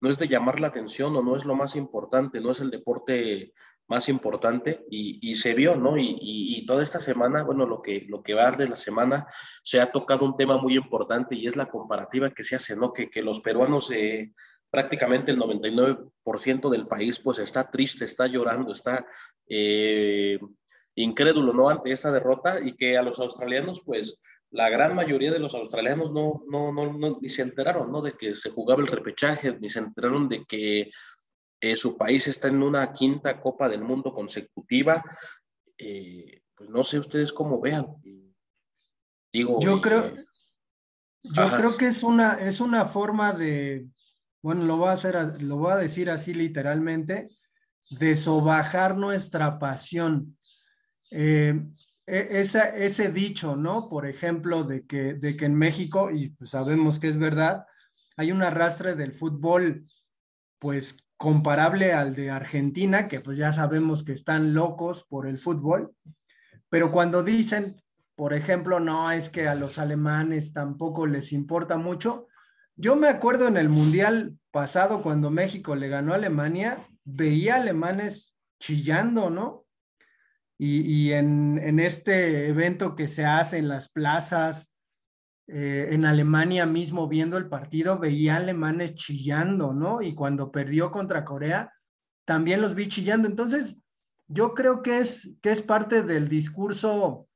no 0.00 0.10
es 0.10 0.18
de 0.18 0.28
llamar 0.28 0.60
la 0.60 0.68
atención 0.68 1.16
o 1.16 1.22
no 1.22 1.36
es 1.36 1.44
lo 1.44 1.54
más 1.54 1.76
importante, 1.76 2.40
no 2.40 2.50
es 2.50 2.60
el 2.60 2.70
deporte 2.70 3.52
más 3.86 4.08
importante 4.08 4.86
y, 4.88 5.34
se 5.34 5.52
vio, 5.52 5.74
¿no? 5.74 5.96
Y, 5.98 6.64
toda 6.66 6.82
esta 6.82 7.00
semana, 7.00 7.42
bueno, 7.42 7.66
lo 7.66 7.82
que, 7.82 8.06
lo 8.08 8.22
que 8.22 8.34
va 8.34 8.52
de 8.52 8.68
la 8.68 8.76
semana, 8.76 9.26
se 9.64 9.80
ha 9.80 9.90
tocado 9.90 10.24
un 10.24 10.36
tema 10.36 10.58
muy 10.58 10.76
importante 10.76 11.34
y 11.34 11.46
es 11.46 11.56
la 11.56 11.68
comparativa 11.68 12.30
que 12.30 12.44
se 12.44 12.54
hace, 12.54 12.76
¿no? 12.76 12.92
Que, 12.92 13.10
que 13.10 13.20
los 13.20 13.40
peruanos, 13.40 13.90
prácticamente 14.70 15.32
el 15.32 15.38
99% 15.38 16.70
del 16.70 16.86
país, 16.86 17.18
pues 17.18 17.40
está 17.40 17.68
triste, 17.68 18.04
está 18.04 18.28
llorando, 18.28 18.72
está 18.72 19.04
eh, 19.48 20.38
incrédulo, 20.94 21.52
¿no? 21.52 21.68
Ante 21.68 21.90
esta 21.90 22.12
derrota 22.12 22.60
y 22.62 22.76
que 22.76 22.96
a 22.96 23.02
los 23.02 23.18
australianos, 23.18 23.82
pues 23.84 24.20
la 24.50 24.68
gran 24.68 24.94
mayoría 24.94 25.30
de 25.30 25.38
los 25.38 25.54
australianos 25.54 26.12
no, 26.12 26.42
no, 26.48 26.72
no, 26.72 27.18
ni 27.20 27.28
se 27.28 27.42
enteraron, 27.42 27.92
¿no? 27.92 28.02
De 28.02 28.12
que 28.12 28.34
se 28.34 28.50
jugaba 28.50 28.82
el 28.82 28.88
repechaje, 28.88 29.56
ni 29.60 29.68
se 29.68 29.78
enteraron 29.78 30.28
de 30.28 30.44
que 30.44 30.90
eh, 31.60 31.76
su 31.76 31.96
país 31.96 32.26
está 32.26 32.48
en 32.48 32.62
una 32.62 32.90
quinta 32.92 33.40
Copa 33.40 33.68
del 33.68 33.82
Mundo 33.82 34.12
consecutiva. 34.12 35.04
Eh, 35.78 36.42
pues 36.54 36.68
no 36.68 36.82
sé 36.82 36.98
ustedes 36.98 37.32
cómo 37.32 37.60
vean. 37.60 37.86
Digo, 39.32 39.60
yo 39.60 39.80
creo, 39.80 40.06
eh, 40.06 40.24
yo 41.22 41.50
creo 41.56 41.76
que 41.76 41.86
es 41.86 42.02
una, 42.02 42.34
es 42.34 42.60
una 42.60 42.84
forma 42.84 43.32
de, 43.32 43.86
bueno, 44.42 44.64
lo 44.64 44.78
voy 44.78 44.88
a 44.88 44.92
hacer, 44.92 45.42
lo 45.42 45.56
voy 45.56 45.72
a 45.72 45.76
decir 45.76 46.10
así 46.10 46.34
literalmente, 46.34 47.28
de 47.90 48.16
sobajar 48.16 48.96
nuestra 48.96 49.58
pasión. 49.58 50.36
Eh, 51.10 51.54
e, 52.10 52.40
ese 52.40 53.12
dicho, 53.12 53.54
¿no? 53.54 53.88
Por 53.88 54.06
ejemplo, 54.06 54.64
de 54.64 54.84
que, 54.84 55.14
de 55.14 55.36
que 55.36 55.44
en 55.44 55.54
México, 55.54 56.10
y 56.10 56.30
pues 56.30 56.50
sabemos 56.50 56.98
que 56.98 57.08
es 57.08 57.16
verdad, 57.16 57.66
hay 58.16 58.32
un 58.32 58.42
arrastre 58.42 58.96
del 58.96 59.14
fútbol, 59.14 59.82
pues 60.58 60.96
comparable 61.16 61.92
al 61.92 62.14
de 62.14 62.30
Argentina, 62.30 63.06
que 63.06 63.20
pues 63.20 63.36
ya 63.38 63.52
sabemos 63.52 64.04
que 64.04 64.12
están 64.12 64.54
locos 64.54 65.04
por 65.08 65.26
el 65.26 65.38
fútbol, 65.38 65.94
pero 66.68 66.90
cuando 66.90 67.22
dicen, 67.22 67.80
por 68.16 68.34
ejemplo, 68.34 68.80
no, 68.80 69.10
es 69.12 69.30
que 69.30 69.46
a 69.46 69.54
los 69.54 69.78
alemanes 69.78 70.52
tampoco 70.52 71.06
les 71.06 71.32
importa 71.32 71.76
mucho, 71.76 72.26
yo 72.76 72.96
me 72.96 73.08
acuerdo 73.08 73.48
en 73.48 73.56
el 73.56 73.68
Mundial 73.68 74.38
pasado, 74.50 75.02
cuando 75.02 75.30
México 75.30 75.76
le 75.76 75.88
ganó 75.88 76.12
a 76.12 76.16
Alemania, 76.16 76.86
veía 77.04 77.56
alemanes 77.56 78.36
chillando, 78.58 79.30
¿no? 79.30 79.59
Y, 80.62 81.12
en, 81.12 81.80
este 81.80 82.48
evento 82.48 82.94
que 82.94 83.08
se 83.08 83.24
hace 83.24 83.56
en 83.56 83.66
las 83.66 83.88
plazas, 83.88 84.74
eh, 85.46 85.88
en 85.92 86.04
Alemania 86.04 86.66
mismo 86.66 87.08
viendo 87.08 87.38
el 87.38 87.48
partido, 87.48 87.98
veía 87.98 88.36
alemanes 88.36 88.94
chillando, 88.94 89.72
¿no? 89.72 90.02
Y 90.02 90.14
cuando 90.14 90.52
perdió 90.52 90.90
contra 90.90 91.24
Corea, 91.24 91.72
también 92.26 92.60
los 92.60 92.74
vi 92.74 92.88
chillando. 92.88 93.26
Entonces, 93.26 93.80
yo 94.28 94.52
creo 94.52 94.82
que 94.82 94.98
es, 94.98 95.30
que 95.40 95.50
es 95.50 95.62
parte 95.62 96.02
del 96.02 96.28
discurso 96.28 97.26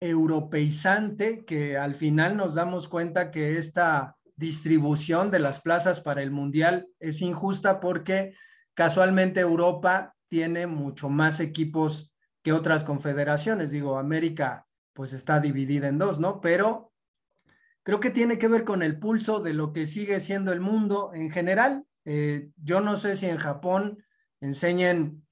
europeizante 0.00 1.44
que 1.44 1.78
al 1.78 1.94
final 1.94 2.36
nos 2.36 2.56
damos 2.56 2.88
cuenta 2.88 3.30
que 3.30 3.56
esta 3.56 4.16
distribución 4.34 5.30
de 5.30 5.38
las 5.38 5.60
plazas 5.60 6.00
para 6.00 6.24
el 6.24 6.32
Mundial 6.32 6.88
es 6.98 7.22
injusta 7.22 7.78
porque 7.78 8.34
casualmente 8.74 9.38
Europa 9.38 10.13
tiene 10.34 10.66
mucho 10.66 11.08
más 11.08 11.38
equipos 11.38 12.12
que 12.42 12.52
otras 12.52 12.82
confederaciones. 12.82 13.70
Digo, 13.70 13.98
América 14.00 14.66
pues 14.92 15.12
está 15.12 15.38
dividida 15.38 15.86
en 15.86 15.96
dos, 15.96 16.18
¿no? 16.18 16.40
Pero 16.40 16.92
creo 17.84 18.00
que 18.00 18.10
tiene 18.10 18.36
que 18.36 18.48
ver 18.48 18.64
con 18.64 18.82
el 18.82 18.98
pulso 18.98 19.38
de 19.38 19.54
lo 19.54 19.72
que 19.72 19.86
sigue 19.86 20.18
siendo 20.18 20.52
el 20.52 20.58
mundo 20.58 21.12
en 21.14 21.30
general. 21.30 21.84
Eh, 22.04 22.48
yo 22.56 22.80
no 22.80 22.96
sé 22.96 23.14
si 23.14 23.26
en 23.26 23.36
Japón 23.36 24.02
enseñen, 24.40 25.24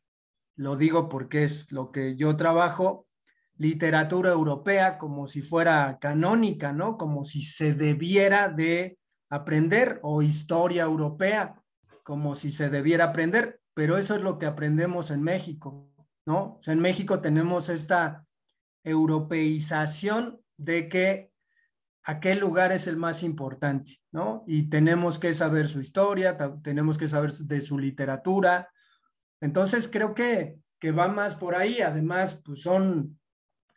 lo 0.54 0.76
digo 0.76 1.08
porque 1.08 1.42
es 1.42 1.72
lo 1.72 1.90
que 1.90 2.14
yo 2.14 2.36
trabajo, 2.36 3.08
literatura 3.56 4.30
europea 4.30 4.98
como 4.98 5.26
si 5.26 5.42
fuera 5.42 5.98
canónica, 6.00 6.72
¿no? 6.72 6.96
Como 6.96 7.24
si 7.24 7.42
se 7.42 7.74
debiera 7.74 8.50
de 8.50 9.00
aprender 9.30 9.98
o 10.04 10.22
historia 10.22 10.84
europea 10.84 11.60
como 12.04 12.36
si 12.36 12.52
se 12.52 12.70
debiera 12.70 13.06
aprender, 13.06 13.61
pero 13.74 13.98
eso 13.98 14.14
es 14.14 14.22
lo 14.22 14.38
que 14.38 14.46
aprendemos 14.46 15.10
en 15.10 15.22
México, 15.22 15.90
¿no? 16.26 16.60
en 16.66 16.80
México 16.80 17.20
tenemos 17.20 17.68
esta 17.68 18.26
europeización 18.84 20.40
de 20.56 20.88
que 20.88 21.32
aquel 22.04 22.40
lugar 22.40 22.72
es 22.72 22.86
el 22.86 22.96
más 22.96 23.22
importante, 23.22 24.00
¿no? 24.10 24.44
Y 24.46 24.68
tenemos 24.68 25.18
que 25.18 25.32
saber 25.32 25.68
su 25.68 25.80
historia, 25.80 26.36
tenemos 26.62 26.98
que 26.98 27.08
saber 27.08 27.32
de 27.32 27.60
su 27.60 27.78
literatura. 27.78 28.70
Entonces 29.40 29.88
creo 29.88 30.14
que, 30.14 30.58
que 30.78 30.90
va 30.90 31.08
más 31.08 31.36
por 31.36 31.54
ahí. 31.54 31.80
Además, 31.80 32.40
pues 32.44 32.62
son 32.62 33.18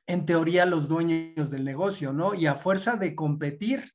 en 0.08 0.26
teoría 0.26 0.66
los 0.66 0.88
dueños 0.88 1.52
del 1.52 1.64
negocio, 1.64 2.14
¿no? 2.14 2.34
Y 2.34 2.48
a 2.48 2.56
fuerza 2.56 2.96
de 2.96 3.16
competir, 3.16 3.92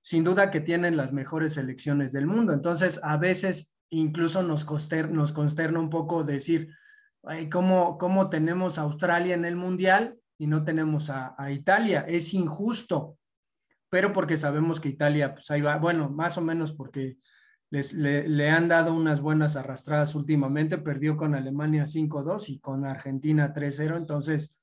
sin 0.00 0.24
duda 0.24 0.50
que 0.50 0.60
tienen 0.60 0.96
las 0.96 1.12
mejores 1.12 1.54
selecciones 1.54 2.12
del 2.12 2.26
mundo. 2.26 2.52
Entonces, 2.52 3.00
a 3.02 3.16
veces 3.18 3.74
incluso 3.90 4.42
nos, 4.42 4.64
consterna 4.64 5.80
un 5.80 5.90
poco 5.90 6.24
decir, 6.24 6.74
¿cómo, 7.50 7.98
¿cómo, 7.98 8.30
tenemos 8.30 8.78
a 8.78 8.82
Australia 8.82 9.34
en 9.34 9.44
el 9.44 9.56
Mundial 9.56 10.18
y 10.38 10.46
no 10.46 10.64
tenemos 10.64 11.10
a, 11.10 11.34
Italia? 11.50 12.04
Es 12.08 12.34
injusto, 12.34 13.18
pero 13.90 14.12
porque 14.12 14.36
sabemos 14.36 14.80
que 14.80 14.88
Italia, 14.88 15.34
pues 15.34 15.50
ahí 15.50 15.60
va, 15.60 15.76
bueno, 15.76 16.10
más 16.10 16.38
o 16.38 16.40
menos 16.40 16.72
porque 16.72 17.18
les, 17.70 17.92
le, 17.92 18.28
le 18.28 18.50
han 18.50 18.68
dado 18.68 18.94
unas 18.94 19.20
buenas 19.20 19.56
arrastradas 19.56 20.14
últimamente, 20.14 20.78
perdió 20.78 21.16
con 21.16 21.34
Alemania 21.34 21.84
5-2 21.84 22.48
y 22.48 22.60
con 22.60 22.84
Argentina 22.84 23.52
3-0, 23.54 23.96
entonces 23.96 24.58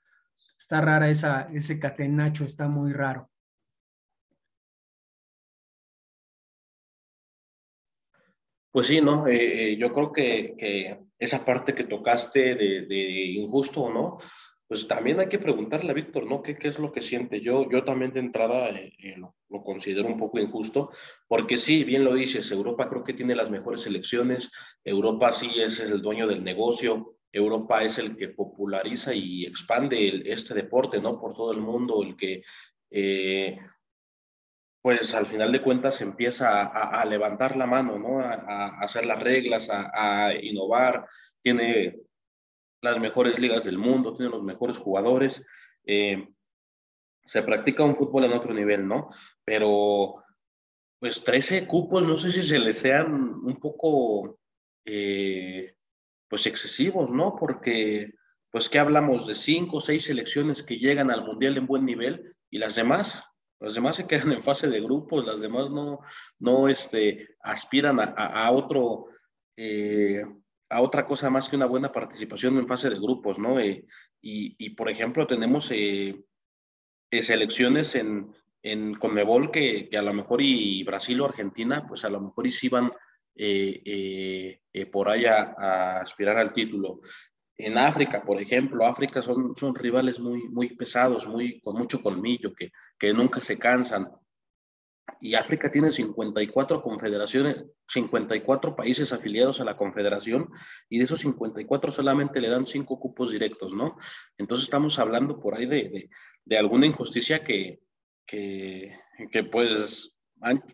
está 0.58 0.82
rara 0.82 1.10
esa, 1.10 1.50
ese 1.54 1.80
catenacho, 1.80 2.44
está 2.44 2.68
muy 2.68 2.94
raro. 2.94 3.30
Pues 8.76 8.88
sí, 8.88 9.00
¿no? 9.00 9.26
Eh, 9.26 9.72
eh, 9.72 9.78
yo 9.78 9.94
creo 9.94 10.12
que, 10.12 10.98
esa 11.18 11.46
parte 11.46 11.74
que 11.74 11.86
tocaste 11.86 12.56
de, 12.56 13.32
injusto 13.32 13.84
o 13.84 13.90
no, 13.90 14.18
pues 14.68 14.86
también 14.86 15.18
hay 15.22 15.30
que 15.30 15.40
preguntarle 15.40 15.92
a 15.92 15.94
Víctor, 15.94 16.26
¿no? 16.26 16.42
¿Qué, 16.42 16.58
¿Qué, 16.58 16.68
es 16.68 16.78
lo 16.78 16.92
que 16.92 17.00
siente? 17.00 17.40
Yo, 17.40 17.70
yo 17.72 17.86
también 17.86 18.12
de 18.12 18.20
entrada 18.20 18.72
eh, 18.72 19.16
lo, 19.16 19.34
considero 19.64 20.10
un 20.10 20.18
poco 20.18 20.40
injusto, 20.40 20.92
porque 21.30 21.56
sí, 21.56 21.86
bien 21.86 22.04
lo 22.04 22.16
dices, 22.16 22.52
Europa 22.52 22.90
creo 22.90 23.06
que 23.06 23.14
tiene 23.14 23.34
las 23.34 23.50
mejores 23.50 23.80
selecciones, 23.80 24.52
Europa 24.84 25.32
sí 25.32 25.52
es 25.56 25.80
el 25.80 26.02
dueño 26.02 26.28
del 26.28 26.44
negocio, 26.44 27.16
Europa 27.32 27.82
es 27.82 27.98
el 27.98 28.18
que 28.18 28.28
populariza 28.28 29.14
y 29.14 29.46
expande 29.46 30.22
este 30.26 30.54
deporte, 30.54 31.00
¿no? 31.00 31.18
Por 31.18 31.34
todo 31.34 31.54
el 31.54 31.62
mundo, 31.62 32.04
el 32.04 32.18
que, 32.18 32.44
pues 34.86 35.15
al 35.15 35.26
final 35.26 35.52
de 35.52 35.63
cuentas 35.63 36.00
empieza 36.02 36.62
a, 36.62 37.04
levantar 37.06 37.56
la 37.56 37.65
mano, 37.65 37.98
¿no? 37.98 38.19
A, 38.19 38.78
hacer 38.82 39.08
las 39.08 39.19
reglas, 39.19 39.67
a, 39.71 40.32
innovar, 40.39 41.08
tiene 41.41 42.02
las 42.84 43.00
mejores 43.00 43.39
ligas 43.39 43.63
del 43.63 43.80
mundo, 43.80 44.13
tiene 44.13 44.30
los 44.30 44.43
mejores 44.43 44.78
jugadores, 44.78 45.43
eh, 45.88 46.28
se 47.24 47.41
practica 47.41 47.84
un 47.84 47.95
fútbol 47.95 48.26
en 48.26 48.34
otro 48.34 48.54
nivel, 48.54 48.88
¿no? 48.88 49.10
Pero, 49.43 50.24
pues 51.00 51.24
13 51.24 51.65
cupos, 51.65 52.06
no 52.06 52.15
sé 52.15 52.32
si 52.32 52.43
se 52.43 52.60
les 52.60 52.78
sean 52.78 53.12
un 53.12 53.60
poco... 53.60 54.38
Eh, 54.86 55.74
pues 56.28 56.45
excesivos, 56.45 57.12
¿no? 57.12 57.36
Porque, 57.36 58.13
pues, 58.52 58.69
¿qué 58.69 58.78
hablamos? 58.78 59.26
De 59.26 59.34
cinco 59.34 59.78
o 59.78 59.82
seis 59.82 60.04
selecciones 60.04 60.62
que 60.62 60.78
llegan 60.78 61.10
al 61.10 61.26
Mundial 61.26 61.58
en 61.58 61.65
buen 61.65 61.86
nivel 61.86 62.36
y 62.52 62.60
las 62.60 62.76
demás, 62.76 63.24
las 63.60 63.74
demás 63.74 63.96
se 63.96 64.08
quedan 64.08 64.32
en 64.32 64.44
fase 64.44 64.68
de 64.68 64.82
grupos, 64.82 65.26
las 65.26 65.39
demás 65.39 65.70
no, 65.72 66.00
no 66.39 66.68
este, 66.68 67.36
aspiran 67.41 68.00
a, 68.00 68.52
otro, 68.52 69.08
eh, 69.56 70.24
a 70.70 70.82
otra 70.82 71.06
cosa 71.06 71.30
más 71.30 71.50
que 71.50 71.56
una 71.56 71.65
buena 71.65 71.91
participación 71.91 72.58
en 72.58 72.68
fase 72.68 72.89
de 72.89 73.00
grupos, 73.00 73.39
¿no? 73.39 73.60
Eh, 73.60 73.86
y, 74.22 74.70
por 74.72 74.89
ejemplo, 74.89 75.28
tenemos 75.28 75.70
eh, 75.72 76.24
selecciones 77.12 77.96
en, 77.96 78.34
en 78.63 78.96
Conmebol 78.96 79.52
que, 79.52 79.88
que, 79.88 79.98
a 79.98 80.02
lo 80.02 80.13
mejor 80.13 80.41
y 80.41 80.84
Brasil 80.84 81.22
o 81.22 81.26
Argentina, 81.26 81.86
pues 81.88 82.04
a 82.06 82.10
lo 82.10 82.20
mejor 82.20 82.48
y 82.48 82.52
sí 82.52 82.68
van 82.68 82.91
eh, 83.38 83.82
eh, 83.84 84.62
eh, 84.72 84.86
por 84.86 85.10
allá 85.10 85.54
a 85.58 86.00
aspirar 86.00 86.38
al 86.38 86.54
título. 86.54 87.02
En 87.58 87.78
África, 87.78 88.22
por 88.22 88.41
ejemplo, 88.41 88.86
África 88.86 89.22
son, 89.22 89.56
son 89.56 89.74
rivales 89.76 90.20
muy, 90.20 90.48
muy 90.50 90.70
pesados, 90.76 91.26
muy, 91.26 91.62
con 91.62 91.78
mucho 91.78 92.02
colmillo, 92.02 92.54
que, 92.54 92.72
que 93.00 93.13
nunca 93.13 93.39
se 93.39 93.58
cansan. 93.58 94.10
Y 95.22 95.36
África 95.36 95.72
tiene 95.72 95.91
54 95.91 96.82
confederaciones, 96.82 97.65
54 97.88 98.76
países 98.76 99.13
afiliados 99.13 99.62
a 99.62 99.63
la 99.63 99.78
confederación, 99.78 100.50
y 100.89 100.98
de 100.98 101.06
esos 101.06 101.20
54 101.20 101.91
solamente 101.91 102.41
le 102.41 102.50
dan 102.50 102.65
5 102.65 103.00
cupos 103.00 103.32
directos, 103.32 103.74
¿no? 103.74 103.98
Entonces 104.38 104.65
estamos 104.65 105.00
hablando 105.00 105.39
por 105.39 105.56
ahí 105.56 105.65
de, 105.65 105.89
de, 105.89 106.10
de 106.44 106.58
alguna 106.58 106.88
injusticia 106.88 107.44
que, 107.44 107.80
que, 108.26 109.00
que 109.32 109.44
pues 109.44 110.14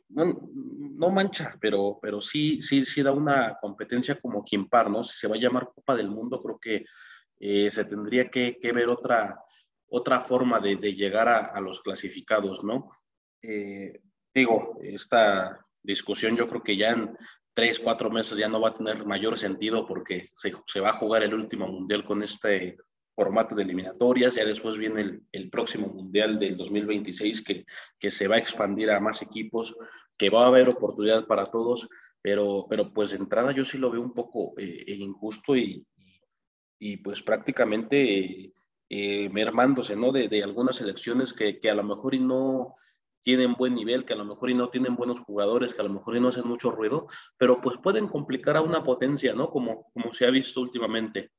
no, 0.09 1.11
mancha, 1.11 1.57
pero, 1.59 1.99
pero 2.01 2.21
sí, 2.21 2.61
sí, 2.61 2.85
sí 2.85 3.01
da 3.01 3.11
una 3.11 3.57
competencia 3.61 4.19
como 4.19 4.43
quien 4.43 4.67
par, 4.67 4.89
¿no? 4.89 5.03
Si 5.03 5.17
se 5.17 5.27
va 5.27 5.35
a 5.35 5.39
llamar 5.39 5.71
Copa 5.73 5.95
del 5.95 6.09
Mundo, 6.09 6.41
creo 6.41 6.59
que 6.59 6.85
eh, 7.39 7.69
se 7.69 7.85
tendría 7.85 8.29
que, 8.29 8.57
ver 8.73 8.89
otra, 8.89 9.39
otra 9.87 10.21
forma 10.21 10.59
de, 10.59 10.75
llegar 10.75 11.29
a, 11.29 11.59
los 11.61 11.81
clasificados, 11.81 12.63
¿no? 12.63 12.91
Eh, 13.41 14.01
digo, 14.33 14.77
esta 14.81 15.65
discusión 15.81 16.35
yo 16.35 16.47
creo 16.47 16.63
que 16.63 16.77
ya 16.77 16.91
en 16.91 17.17
tres, 17.53 17.79
cuatro 17.79 18.09
meses 18.09 18.37
ya 18.37 18.47
no 18.47 18.61
va 18.61 18.69
a 18.69 18.75
tener 18.75 19.05
mayor 19.05 19.37
sentido 19.37 19.87
porque 19.87 20.29
se, 20.35 20.53
se 20.65 20.79
va 20.79 20.89
a 20.89 20.97
jugar 20.97 21.23
el 21.23 21.33
último 21.33 21.67
mundial 21.67 22.03
con 22.03 22.23
este 22.23 22.77
formato 23.15 23.55
de 23.55 23.63
eliminatorias, 23.63 24.35
ya 24.35 24.45
después 24.45 24.77
viene 24.77 25.21
el, 25.31 25.49
próximo 25.49 25.87
Mundial 25.87 26.39
del 26.39 26.57
2026 26.57 27.43
que, 27.43 27.65
que 27.99 28.11
se 28.11 28.27
va 28.27 28.35
a 28.35 28.39
expandir 28.39 28.91
a 28.91 28.99
más 28.99 29.21
equipos, 29.21 29.75
que 30.17 30.29
va 30.29 30.43
a 30.43 30.47
haber 30.47 30.69
oportunidad 30.69 31.25
para 31.25 31.51
todos, 31.51 31.87
pero, 32.21 32.67
pero 32.69 32.93
pues 32.93 33.11
de 33.11 33.17
entrada 33.17 33.51
yo 33.51 33.65
sí 33.65 33.77
lo 33.77 33.91
veo 33.91 34.01
un 34.01 34.13
poco 34.13 34.53
eh, 34.57 34.83
eh, 34.87 34.93
injusto 34.93 35.55
y, 35.55 35.85
y, 36.79 36.97
pues 36.97 37.21
prácticamente 37.21 38.53
eh, 38.89 39.29
mermándose, 39.29 39.95
¿no? 39.95 40.11
De, 40.11 40.27
de 40.27 40.43
algunas 40.43 40.75
selecciones 40.75 41.33
que, 41.33 41.59
que, 41.59 41.69
a 41.69 41.75
lo 41.75 41.83
mejor 41.83 42.13
y 42.13 42.19
no 42.19 42.75
tienen 43.23 43.53
buen 43.53 43.75
nivel, 43.75 44.05
que 44.05 44.13
a 44.13 44.17
lo 44.17 44.25
mejor 44.25 44.49
y 44.49 44.53
no 44.53 44.69
tienen 44.69 44.95
buenos 44.95 45.19
jugadores, 45.19 45.73
que 45.73 45.81
a 45.81 45.85
lo 45.85 45.93
mejor 45.93 46.15
y 46.15 46.19
no 46.19 46.29
hacen 46.29 46.47
mucho 46.47 46.71
ruido, 46.71 47.07
pero 47.37 47.61
pues 47.61 47.77
pueden 47.77 48.07
complicar 48.07 48.57
a 48.57 48.61
una 48.61 48.83
potencia, 48.83 49.33
¿no? 49.33 49.49
Como, 49.49 49.91
como 49.93 50.13
se 50.13 50.25
ha 50.25 50.31
visto 50.31 50.61
últimamente. 50.61 51.31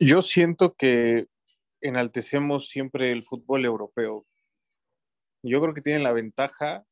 Yo 0.00 0.22
siento 0.22 0.74
que 0.74 1.28
enaltecemos 1.80 2.68
siempre 2.68 3.12
el 3.12 3.24
fútbol 3.24 3.64
europeo. 3.64 4.26
Yo 5.42 5.60
creo 5.60 5.72
que 5.72 5.82
tienen 5.82 6.02
la 6.02 6.12
ventaja 6.12 6.84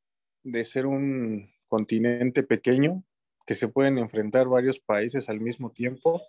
de 0.44 0.64
ser 0.64 0.86
un 0.86 1.50
continente 1.66 2.42
pequeño, 2.44 3.02
que 3.44 3.54
se 3.54 3.66
pueden 3.66 3.98
enfrentar 3.98 4.46
varios 4.46 4.78
países 4.78 5.28
al 5.28 5.40
mismo 5.40 5.72
tiempo, 5.72 6.22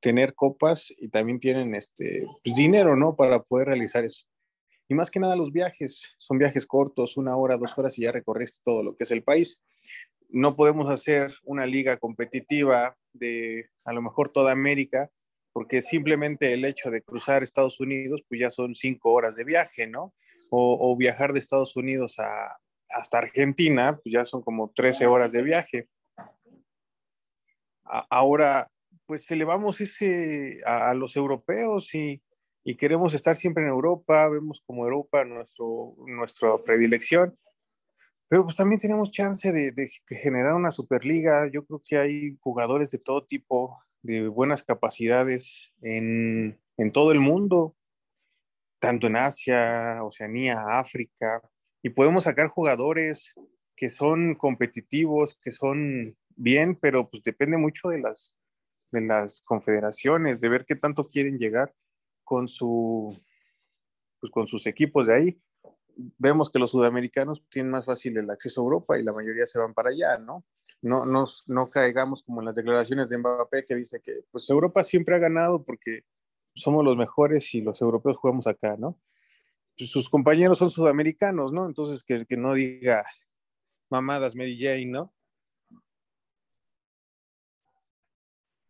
tener 0.00 0.34
copas 0.34 0.92
y 0.96 1.08
también 1.08 1.38
tienen 1.38 1.74
este, 1.74 2.24
pues, 2.42 2.56
dinero, 2.56 2.96
¿no? 2.96 3.14
Para 3.14 3.42
poder 3.42 3.68
realizar 3.68 4.04
eso. 4.04 4.24
Y 4.88 4.94
más 4.94 5.10
que 5.10 5.20
nada 5.20 5.36
los 5.36 5.52
viajes, 5.52 6.02
son 6.18 6.38
viajes 6.38 6.66
cortos, 6.66 7.16
una 7.16 7.36
hora, 7.36 7.58
dos 7.58 7.76
horas 7.76 7.96
y 7.98 8.02
ya 8.02 8.12
recorriste 8.12 8.60
todo 8.64 8.82
lo 8.82 8.96
que 8.96 9.04
es 9.04 9.10
el 9.12 9.22
país. 9.22 9.62
No 10.30 10.56
podemos 10.56 10.88
hacer 10.88 11.32
una 11.44 11.66
liga 11.66 11.98
competitiva 11.98 12.96
de 13.12 13.70
a 13.84 13.92
lo 13.92 14.02
mejor 14.02 14.30
toda 14.30 14.50
América, 14.50 15.10
porque 15.58 15.82
simplemente 15.82 16.52
el 16.52 16.64
hecho 16.64 16.88
de 16.88 17.02
cruzar 17.02 17.42
Estados 17.42 17.80
Unidos, 17.80 18.22
pues 18.28 18.40
ya 18.40 18.48
son 18.48 18.76
cinco 18.76 19.10
horas 19.10 19.34
de 19.34 19.42
viaje, 19.42 19.88
¿no? 19.88 20.14
O, 20.50 20.96
viajar 20.96 21.32
de 21.32 21.40
Estados 21.40 21.74
Unidos 21.74 22.20
a, 22.20 22.60
hasta 22.88 23.18
Argentina, 23.18 23.98
pues 24.00 24.12
ya 24.12 24.24
son 24.24 24.40
como 24.40 24.70
13 24.70 25.08
horas 25.08 25.32
de 25.32 25.42
viaje. 25.42 25.88
ahora, 27.82 28.68
pues 29.04 29.28
elevamos 29.32 29.80
ese 29.80 30.60
a, 30.64 30.94
los 30.94 31.16
europeos 31.16 31.92
y, 31.92 32.22
y, 32.62 32.76
queremos 32.76 33.12
estar 33.12 33.34
siempre 33.34 33.64
en 33.64 33.70
Europa, 33.70 34.28
vemos 34.28 34.62
como 34.64 34.84
Europa 34.84 35.24
nuestro, 35.24 35.96
nuestra 36.06 36.56
predilección, 36.64 37.36
pero 38.28 38.44
pues 38.44 38.54
también 38.54 38.80
tenemos 38.80 39.10
chance 39.10 39.50
de, 39.50 39.72
de, 39.72 39.90
generar 40.06 40.54
una 40.54 40.70
superliga. 40.70 41.50
Yo 41.50 41.64
creo 41.66 41.82
que 41.84 41.98
hay 41.98 42.36
jugadores 42.40 42.90
de 42.90 42.98
todo 42.98 43.24
tipo, 43.24 43.76
de 44.02 44.28
buenas 44.28 44.62
capacidades 44.62 45.72
en, 45.82 46.58
en 46.76 46.92
todo 46.92 47.12
el 47.12 47.20
mundo, 47.20 47.76
tanto 48.78 49.06
en 49.08 49.16
Asia, 49.16 50.02
Oceanía, 50.02 50.78
África, 50.78 51.42
y 51.82 51.90
podemos 51.90 52.24
sacar 52.24 52.48
jugadores 52.48 53.34
que 53.76 53.90
son 53.90 54.34
competitivos, 54.34 55.38
que 55.40 55.52
son 55.52 56.16
bien, 56.34 56.76
pero 56.76 57.08
pues 57.08 57.22
depende 57.22 57.56
mucho 57.56 57.88
de 57.88 58.00
las, 58.00 58.36
de 58.90 59.02
las 59.02 59.40
confederaciones, 59.40 60.40
de 60.40 60.48
ver 60.48 60.64
qué 60.64 60.76
tanto 60.76 61.08
quieren 61.08 61.38
llegar 61.38 61.74
con, 62.24 62.48
su, 62.48 63.16
pues 64.20 64.30
con 64.30 64.46
sus 64.46 64.66
equipos 64.66 65.06
de 65.06 65.14
ahí. 65.14 65.42
Vemos 66.18 66.50
que 66.50 66.58
los 66.58 66.70
sudamericanos 66.70 67.44
tienen 67.48 67.72
más 67.72 67.86
fácil 67.86 68.16
el 68.18 68.30
acceso 68.30 68.60
a 68.60 68.64
Europa 68.64 68.98
y 68.98 69.04
la 69.04 69.12
mayoría 69.12 69.46
se 69.46 69.58
van 69.58 69.74
para 69.74 69.90
allá, 69.90 70.18
¿no? 70.18 70.44
No, 70.80 71.04
no, 71.04 71.26
no 71.46 71.70
caigamos 71.70 72.22
como 72.22 72.40
en 72.40 72.46
las 72.46 72.54
declaraciones 72.54 73.08
de 73.08 73.18
Mbappé 73.18 73.66
que 73.66 73.74
dice 73.74 74.00
que 74.00 74.20
pues 74.30 74.48
Europa 74.48 74.84
siempre 74.84 75.16
ha 75.16 75.18
ganado 75.18 75.64
porque 75.64 76.04
somos 76.54 76.84
los 76.84 76.96
mejores 76.96 77.52
y 77.54 77.60
los 77.60 77.80
europeos 77.80 78.16
jugamos 78.16 78.46
acá, 78.46 78.76
¿no? 78.78 78.98
Pues, 79.76 79.90
sus 79.90 80.08
compañeros 80.08 80.58
son 80.58 80.70
sudamericanos, 80.70 81.52
¿no? 81.52 81.66
Entonces 81.66 82.02
que, 82.02 82.26
que 82.26 82.36
no 82.36 82.54
diga 82.54 83.04
mamadas 83.90 84.34
Mary 84.34 84.58
Jane, 84.58 84.86
¿no? 84.86 85.12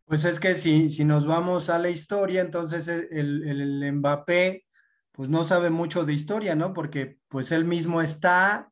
Pues 0.05 0.25
es 0.25 0.39
que 0.39 0.55
si, 0.55 0.89
si 0.89 1.05
nos 1.05 1.27
vamos 1.27 1.69
a 1.69 1.77
la 1.77 1.91
historia, 1.91 2.41
entonces 2.41 2.87
el, 2.87 3.43
el, 3.47 3.93
Mbappé 3.93 4.65
pues 5.11 5.29
no 5.29 5.45
sabe 5.45 5.69
mucho 5.69 6.03
de 6.03 6.13
historia, 6.13 6.55
¿no? 6.55 6.73
Porque 6.73 7.19
pues 7.27 7.51
él 7.51 7.65
mismo 7.65 8.01
está 8.01 8.71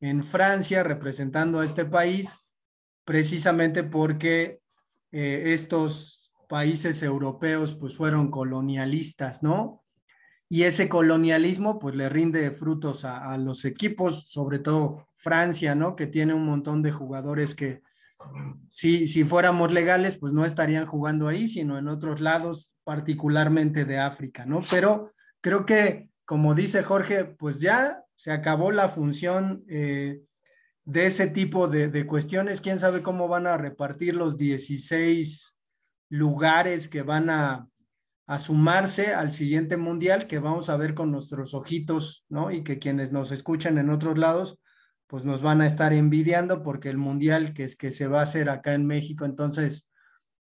en 0.00 0.24
Francia 0.24 0.82
representando 0.82 1.60
a 1.60 1.64
este 1.64 1.84
país 1.84 2.45
precisamente 3.06 3.84
porque 3.84 4.60
eh, 5.12 5.54
estos 5.54 6.34
países 6.48 7.02
europeos 7.02 7.74
pues 7.74 7.96
fueron 7.96 8.30
colonialistas, 8.30 9.42
¿no? 9.42 9.82
Y 10.48 10.64
ese 10.64 10.88
colonialismo 10.88 11.78
pues 11.78 11.94
le 11.94 12.08
rinde 12.08 12.50
frutos 12.50 13.04
a, 13.04 13.36
los 13.38 13.64
equipos, 13.64 14.28
sobre 14.28 14.58
todo 14.58 15.08
Francia, 15.14 15.74
¿no? 15.74 15.96
Que 15.96 16.06
tiene 16.06 16.34
un 16.34 16.44
montón 16.44 16.82
de 16.82 16.92
jugadores 16.92 17.54
que, 17.54 17.82
si, 18.68 19.06
si 19.06 19.24
fuéramos 19.24 19.72
legales, 19.72 20.16
pues 20.18 20.32
no 20.32 20.44
estarían 20.44 20.86
jugando 20.86 21.26
ahí, 21.26 21.48
sino 21.48 21.78
en 21.78 21.88
otros 21.88 22.20
lados, 22.20 22.76
particularmente 22.84 23.84
de 23.84 23.98
África, 23.98 24.46
¿no? 24.46 24.60
Pero 24.70 25.12
creo 25.40 25.66
que, 25.66 26.10
como 26.24 26.54
dice 26.54 26.82
Jorge, 26.82 27.24
pues 27.24 27.60
ya 27.60 28.04
se 28.14 28.30
acabó 28.30 28.70
la 28.70 28.88
función 28.88 29.64
eh, 29.68 30.20
de 30.86 31.06
ese 31.06 31.26
tipo 31.26 31.68
de, 31.68 31.88
de, 31.88 32.06
cuestiones. 32.06 32.62
¿Quién 32.62 32.78
sabe 32.78 33.02
cómo 33.02 33.28
van 33.28 33.46
a 33.46 33.58
repartir 33.58 34.14
los 34.14 34.38
16 34.38 35.58
lugares 36.08 36.88
que 36.88 37.02
van 37.02 37.28
a, 37.28 37.68
a 38.26 38.38
sumarse 38.38 39.12
al 39.12 39.32
siguiente 39.32 39.76
mundial 39.76 40.26
que 40.26 40.38
vamos 40.38 40.70
a 40.70 40.76
ver 40.76 40.94
con 40.94 41.10
nuestros 41.10 41.54
ojitos, 41.54 42.24
¿no? 42.28 42.50
Y 42.50 42.62
que 42.62 42.78
quienes 42.78 43.12
nos 43.12 43.32
escuchan 43.32 43.78
en 43.78 43.90
otros 43.90 44.16
lados, 44.16 44.58
pues 45.08 45.24
nos 45.24 45.42
van 45.42 45.60
a 45.60 45.66
estar 45.66 45.92
envidiando 45.92 46.62
porque 46.62 46.88
el 46.88 46.98
mundial 46.98 47.52
que 47.52 47.64
es 47.64 47.76
que 47.76 47.90
se 47.90 48.06
va 48.06 48.20
a 48.20 48.24
hacer 48.24 48.48
acá 48.48 48.74
en 48.74 48.86
México, 48.86 49.24
entonces 49.24 49.92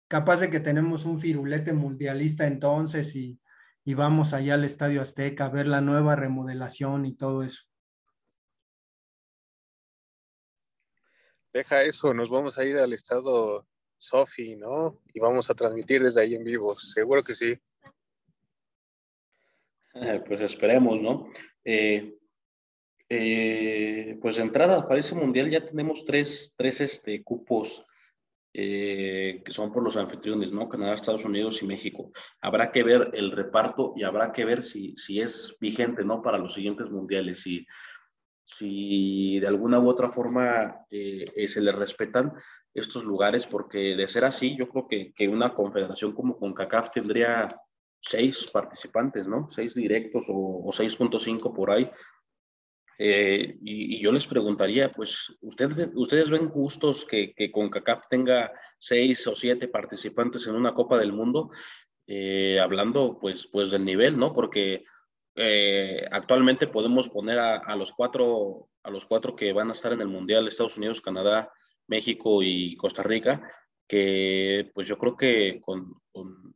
capaz 0.08 0.42
de 0.42 0.50
que 0.50 0.60
tenemos 0.60 1.06
un 1.06 1.20
firulete 1.20 1.74
mundialista 1.74 2.48
entonces 2.48 3.16
y, 3.16 3.40
y 3.84 3.94
vamos 3.94 4.34
allá 4.34 4.54
al 4.54 4.64
Estadio 4.64 5.02
Azteca 5.02 5.46
a 5.46 5.50
ver 5.50 5.68
la 5.68 5.82
nueva 5.82 6.16
remodelación 6.16 7.06
y 7.06 7.16
todo 7.16 7.44
eso. 7.44 7.64
Deja 11.54 11.84
eso, 11.84 12.14
nos 12.16 12.32
vamos 12.32 12.58
a 12.58 12.66
ir 12.66 12.78
al 12.78 12.94
estado 12.94 13.68
Sofi, 13.96 14.56
¿no? 14.56 15.00
Y 15.14 15.20
vamos 15.20 15.50
a 15.52 15.54
transmitir 15.54 16.02
desde 16.02 16.22
ahí 16.22 16.34
en 16.34 16.44
vivo, 16.44 16.76
seguro 16.76 17.24
que 17.24 17.36
sí. 17.36 17.56
Pues 20.28 20.42
esperemos, 20.42 21.00
¿no? 21.00 21.30
Eh, 21.64 22.18
eh, 23.08 24.18
pues 24.20 24.38
de 24.38 24.42
entrada 24.42 24.88
para 24.88 25.00
ese 25.00 25.14
mundial 25.14 25.52
ya 25.52 25.64
tenemos 25.64 26.04
tres, 26.04 26.56
tres 26.58 26.82
este, 26.82 27.24
cupos 27.24 27.86
eh, 28.56 29.42
que 29.44 29.52
son 29.52 29.72
por 29.72 29.84
los 29.84 29.98
anfitriones, 29.98 30.52
¿no? 30.52 30.70
Canadá, 30.70 30.94
Estados 30.94 31.26
Unidos 31.26 31.62
y 31.62 31.66
México. 31.66 32.12
Habrá 32.42 32.72
que 32.72 32.84
ver 32.84 33.10
el 33.14 33.32
reparto 33.32 33.94
y 33.96 34.04
habrá 34.04 34.32
que 34.32 34.46
ver 34.46 34.64
si, 34.64 34.96
si 34.96 35.22
es 35.22 35.56
vigente, 35.60 36.04
¿no? 36.04 36.22
Para 36.22 36.38
los 36.38 36.54
siguientes 36.54 36.90
mundiales, 36.90 37.42
si, 37.42 37.66
si 38.46 39.40
de 39.40 39.48
alguna 39.48 39.80
u 39.80 39.90
otra 39.90 40.10
forma 40.10 40.86
eh, 40.90 41.48
se 41.48 41.62
le 41.62 41.72
respetan 41.72 42.34
estos 42.74 43.04
lugares, 43.04 43.48
porque 43.48 43.96
de 43.96 44.08
ser 44.08 44.26
así, 44.26 44.56
yo 44.58 44.68
creo 44.70 44.88
que, 44.88 45.14
que 45.14 45.28
una 45.28 45.54
confederación 45.54 46.14
como 46.14 46.38
CONCACAF 46.38 46.92
tendría 46.92 47.56
seis 48.02 48.50
participantes, 48.52 49.28
¿no? 49.28 49.48
Seis 49.50 49.74
directos 49.74 50.26
o, 50.28 50.62
o 50.66 50.72
6.5 50.72 51.54
por 51.54 51.72
ahí, 51.72 51.90
eh, 52.98 53.58
y, 53.62 54.00
yo 54.02 54.12
les 54.12 54.28
preguntaría, 54.28 54.92
pues, 54.92 55.36
¿ustedes, 55.42 55.92
¿ustedes 55.96 56.30
ven 56.30 56.50
justos 56.50 57.06
que, 57.06 57.34
que 57.34 57.52
CONCACAF 57.52 58.08
tenga 58.08 58.52
seis 58.78 59.26
o 59.28 59.36
siete 59.36 59.68
participantes 59.68 60.48
en 60.48 60.56
una 60.56 60.74
Copa 60.74 60.98
del 60.98 61.14
Mundo? 61.14 61.50
Eh, 62.06 62.60
hablando, 62.60 63.18
pues, 63.20 63.48
pues, 63.52 63.72
del 63.72 63.86
nivel, 63.86 64.18
¿no? 64.18 64.34
Porque 64.34 64.84
eh, 65.36 66.06
actualmente 66.12 66.68
podemos 66.68 67.10
poner 67.10 67.40
a, 67.40 67.76
los 67.76 67.92
cuatro, 67.92 68.70
a 68.84 68.90
los 68.90 69.06
cuatro 69.06 69.36
que 69.36 69.54
van 69.54 69.70
a 69.70 69.74
estar 69.74 69.94
en 69.94 70.02
el 70.02 70.08
Mundial, 70.08 70.48
Estados 70.48 70.78
Unidos, 70.78 71.02
Canadá, 71.02 71.52
México 71.88 72.42
y 72.44 72.76
Costa 72.76 73.04
Rica, 73.04 73.42
que 73.88 74.72
pues 74.74 74.88
yo 74.88 74.98
creo 74.98 75.18
que 75.18 75.60
con, 75.62 76.02
con, 76.12 76.54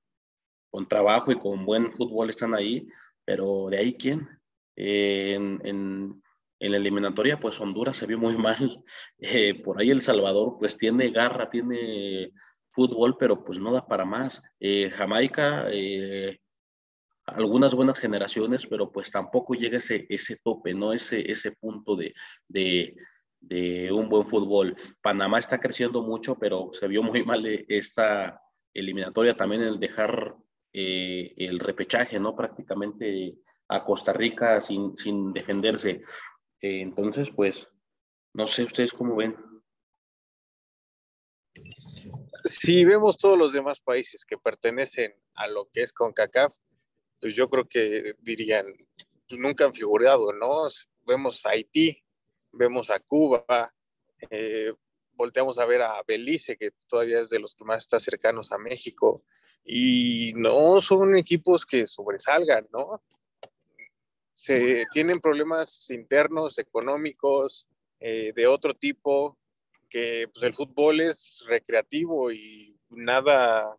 trabajo 0.87 1.31
y 1.31 1.35
con 1.35 1.65
buen 1.65 1.91
fútbol 1.91 2.29
están 2.29 2.53
ahí, 2.53 2.87
pero 3.25 3.67
de 3.69 3.79
ahí 3.79 3.93
quién? 3.95 4.27
en, 4.75 5.59
en, 5.65 6.21
en 6.59 6.71
la 6.71 6.77
eliminatoria, 6.77 7.39
pues 7.39 7.59
Honduras 7.59 7.97
se 7.97 8.05
vio 8.05 8.17
muy 8.17 8.37
mal. 8.37 8.83
Eh, 9.19 9.61
por 9.63 9.79
ahí 9.79 9.91
El 9.91 10.01
Salvador, 10.01 10.57
pues 10.59 10.77
tiene 10.77 11.09
garra, 11.09 11.49
tiene 11.49 12.31
fútbol, 12.71 13.17
pero 13.17 13.43
pues 13.43 13.59
no 13.59 13.71
da 13.71 13.85
para 13.85 14.05
más. 14.05 14.41
Eh, 14.59 14.89
Jamaica, 14.89 15.67
eh, 15.71 16.39
algunas 17.27 17.73
buenas 17.75 17.99
generaciones, 17.99 18.65
pero 18.65 18.91
pues 18.91 19.11
tampoco 19.11 19.53
llega 19.53 19.77
ese, 19.77 20.05
ese 20.09 20.37
tope, 20.37 20.73
¿no? 20.73 20.93
Ese, 20.93 21.29
ese 21.29 21.51
punto 21.51 21.95
de, 21.95 22.13
de, 22.47 22.95
de 23.39 23.91
un 23.91 24.09
buen 24.09 24.25
fútbol. 24.25 24.75
Panamá 25.01 25.39
está 25.39 25.59
creciendo 25.59 26.01
mucho, 26.01 26.35
pero 26.35 26.69
se 26.73 26.87
vio 26.87 27.03
muy 27.03 27.23
mal 27.25 27.45
esta 27.67 28.41
eliminatoria 28.73 29.35
también 29.35 29.61
el 29.61 29.79
dejar 29.79 30.35
el 30.73 31.59
repechaje, 31.59 32.19
¿no? 32.19 32.35
Prácticamente 32.35 33.39
a 33.67 33.83
Costa 33.83 34.13
Rica 34.13 34.61
sin, 34.61 34.95
sin 34.95 35.33
defenderse. 35.33 36.01
Eh, 36.61 36.81
entonces, 36.81 37.31
pues, 37.31 37.67
no 38.33 38.45
sé 38.45 38.63
ustedes 38.63 38.93
cómo 38.93 39.15
ven. 39.15 39.35
Si 42.43 42.85
vemos 42.85 43.17
todos 43.17 43.37
los 43.37 43.53
demás 43.53 43.79
países 43.79 44.23
que 44.23 44.37
pertenecen 44.37 45.13
a 45.33 45.47
lo 45.47 45.67
que 45.71 45.81
es 45.81 45.91
CONCACAF, 45.91 46.55
pues 47.19 47.35
yo 47.35 47.49
creo 47.49 47.67
que 47.67 48.15
dirían, 48.19 48.65
pues 49.27 49.39
nunca 49.39 49.65
han 49.65 49.73
figurado, 49.73 50.33
¿no? 50.33 50.67
Vemos 51.05 51.45
a 51.45 51.49
Haití, 51.49 52.03
vemos 52.51 52.89
a 52.89 52.99
Cuba, 52.99 53.73
eh, 54.29 54.73
volteamos 55.13 55.57
a 55.59 55.65
ver 55.65 55.81
a 55.81 56.03
Belice, 56.07 56.57
que 56.57 56.71
todavía 56.87 57.19
es 57.19 57.29
de 57.29 57.39
los 57.39 57.55
que 57.55 57.63
más 57.63 57.79
está 57.79 57.99
cercanos 57.99 58.51
a 58.51 58.57
México, 58.57 59.23
y 59.63 60.33
no 60.35 60.79
son 60.79 61.17
equipos 61.17 61.65
que 61.65 61.87
sobresalgan, 61.87 62.67
¿no? 62.71 63.01
se 64.37 64.85
tienen 64.91 65.19
problemas 65.19 65.89
internos, 65.89 66.59
económicos, 66.59 67.67
eh, 67.99 68.31
de 68.35 68.45
otro 68.45 68.75
tipo, 68.75 69.35
que 69.89 70.29
pues, 70.31 70.43
el 70.43 70.53
fútbol 70.53 71.01
es 71.01 71.43
recreativo 71.47 72.31
y 72.31 72.79
nada, 72.89 73.75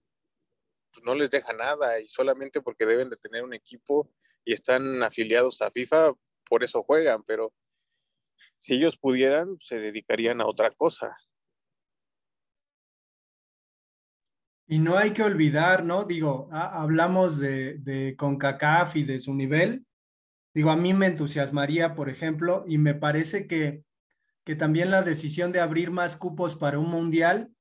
pues, 0.99 1.05
no 1.05 1.15
les 1.15 1.31
deja 1.31 1.53
nada 1.53 2.01
y 2.01 2.09
solamente 2.09 2.61
porque 2.61 2.87
deben 2.87 3.11
de 3.11 3.17
tener 3.17 3.45
un 3.45 3.55
equipo 3.55 4.11
y 4.45 4.53
están 4.53 5.03
afiliados 5.03 5.63
a 5.63 5.71
FIFA, 5.71 6.15
por 6.49 6.65
eso 6.65 6.83
juegan, 6.83 7.23
pero 7.25 7.53
si 8.59 8.75
ellos 8.75 8.97
pudieran, 8.97 9.59
se 9.61 9.79
dedicarían 9.79 10.41
a 10.41 10.47
otra 10.47 10.71
cosa. 10.71 11.15
Y 14.67 14.79
no 14.79 14.97
hay 14.99 15.13
que 15.13 15.23
olvidar, 15.23 15.85
¿no? 15.85 16.05
Digo, 16.05 16.49
hablamos 16.53 17.39
de, 17.39 17.79
de 17.79 18.17
CONCACAF 18.17 18.97
y 18.97 19.03
de 19.03 19.19
su 19.19 19.35
nivel, 19.35 19.87
Digo, 20.55 20.71
a 20.71 20.77
mí 20.77 20.93
me 20.93 21.07
entusiasmaría, 21.07 21.95
por 21.95 22.09
ejemplo, 22.09 22.65
y 22.67 22.79
me 22.79 22.95
parece 22.95 23.47
que, 23.47 23.85
que 24.45 24.57
también 24.57 24.91
la 24.91 25.03
decisión 25.03 25.53
de 25.53 25.61
abrir 25.61 25.93
más 25.93 26.17
cupos 26.17 26.57
para 26.57 26.81
un 26.81 26.91
mundial 26.91 27.53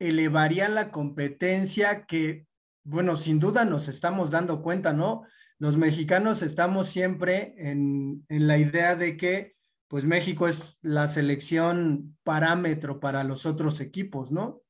elevarían 0.00 0.74
la 0.74 0.90
competencia 0.90 2.06
que, 2.06 2.46
bueno, 2.84 3.16
sin 3.16 3.40
duda 3.40 3.64
nos 3.64 3.88
estamos 3.88 4.30
dando 4.30 4.62
cuenta, 4.62 4.92
¿no? 4.92 5.22
Los 5.58 5.76
mexicanos 5.76 6.42
estamos 6.42 6.88
siempre 6.88 7.54
en, 7.56 8.24
en 8.28 8.46
la 8.46 8.58
idea 8.58 8.94
de 8.94 9.16
que, 9.16 9.56
pues 9.88 10.04
México 10.04 10.46
es 10.46 10.78
la 10.82 11.08
selección 11.08 12.16
parámetro 12.24 13.00
para 13.00 13.24
los 13.24 13.46
otros 13.46 13.80
equipos, 13.80 14.32
¿no? 14.32 14.62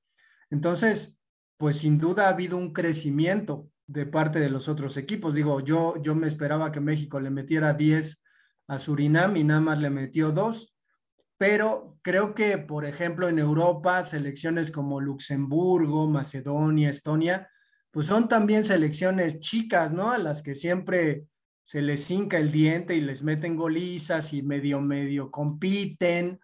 Entonces, 0.51 1.19
pues 1.57 1.79
sin 1.79 1.99
duda 1.99 2.27
ha 2.27 2.31
habido 2.31 2.57
un 2.57 2.73
crecimiento 2.73 3.69
de 3.87 4.07
parte 4.07 4.39
de 4.39 4.51
los 4.51 4.69
otros 4.69 4.97
equipos. 4.97 5.35
Digo, 5.35 5.61
yo, 5.61 6.01
yo 6.03 6.15
me 6.15 6.27
esperaba 6.27 6.73
que 6.73 6.81
México 6.81 7.21
le 7.21 7.31
metiera 7.31 7.75
10 7.75 8.23
a 8.69 8.79
Surinam 8.79 9.37
y 9.37 9.45
nada 9.45 9.61
más 9.61 9.79
le 9.79 9.91
metió 9.91 10.31
2, 10.31 10.77
pero 11.37 11.99
creo 12.03 12.35
que, 12.35 12.59
por 12.59 12.85
ejemplo, 12.85 13.29
en 13.29 13.39
Europa, 13.39 14.03
selecciones 14.03 14.71
como 14.71 15.01
Luxemburgo, 15.01 16.09
Macedonia, 16.09 16.91
Estonia, 16.91 17.49
pues 17.95 18.09
son 18.09 18.29
también 18.29 18.65
selecciones 18.65 19.39
chicas, 19.39 19.93
¿no? 19.93 20.11
A 20.11 20.19
las 20.19 20.43
que 20.43 20.57
siempre 20.57 21.27
se 21.63 21.81
les 21.81 22.11
hinca 22.11 22.39
el 22.39 22.51
diente 22.51 22.97
y 22.97 23.01
les 23.01 23.23
meten 23.23 23.55
golizas 23.55 24.33
y 24.33 24.43
medio, 24.43 24.81
medio 24.81 25.31
compiten. 25.31 26.41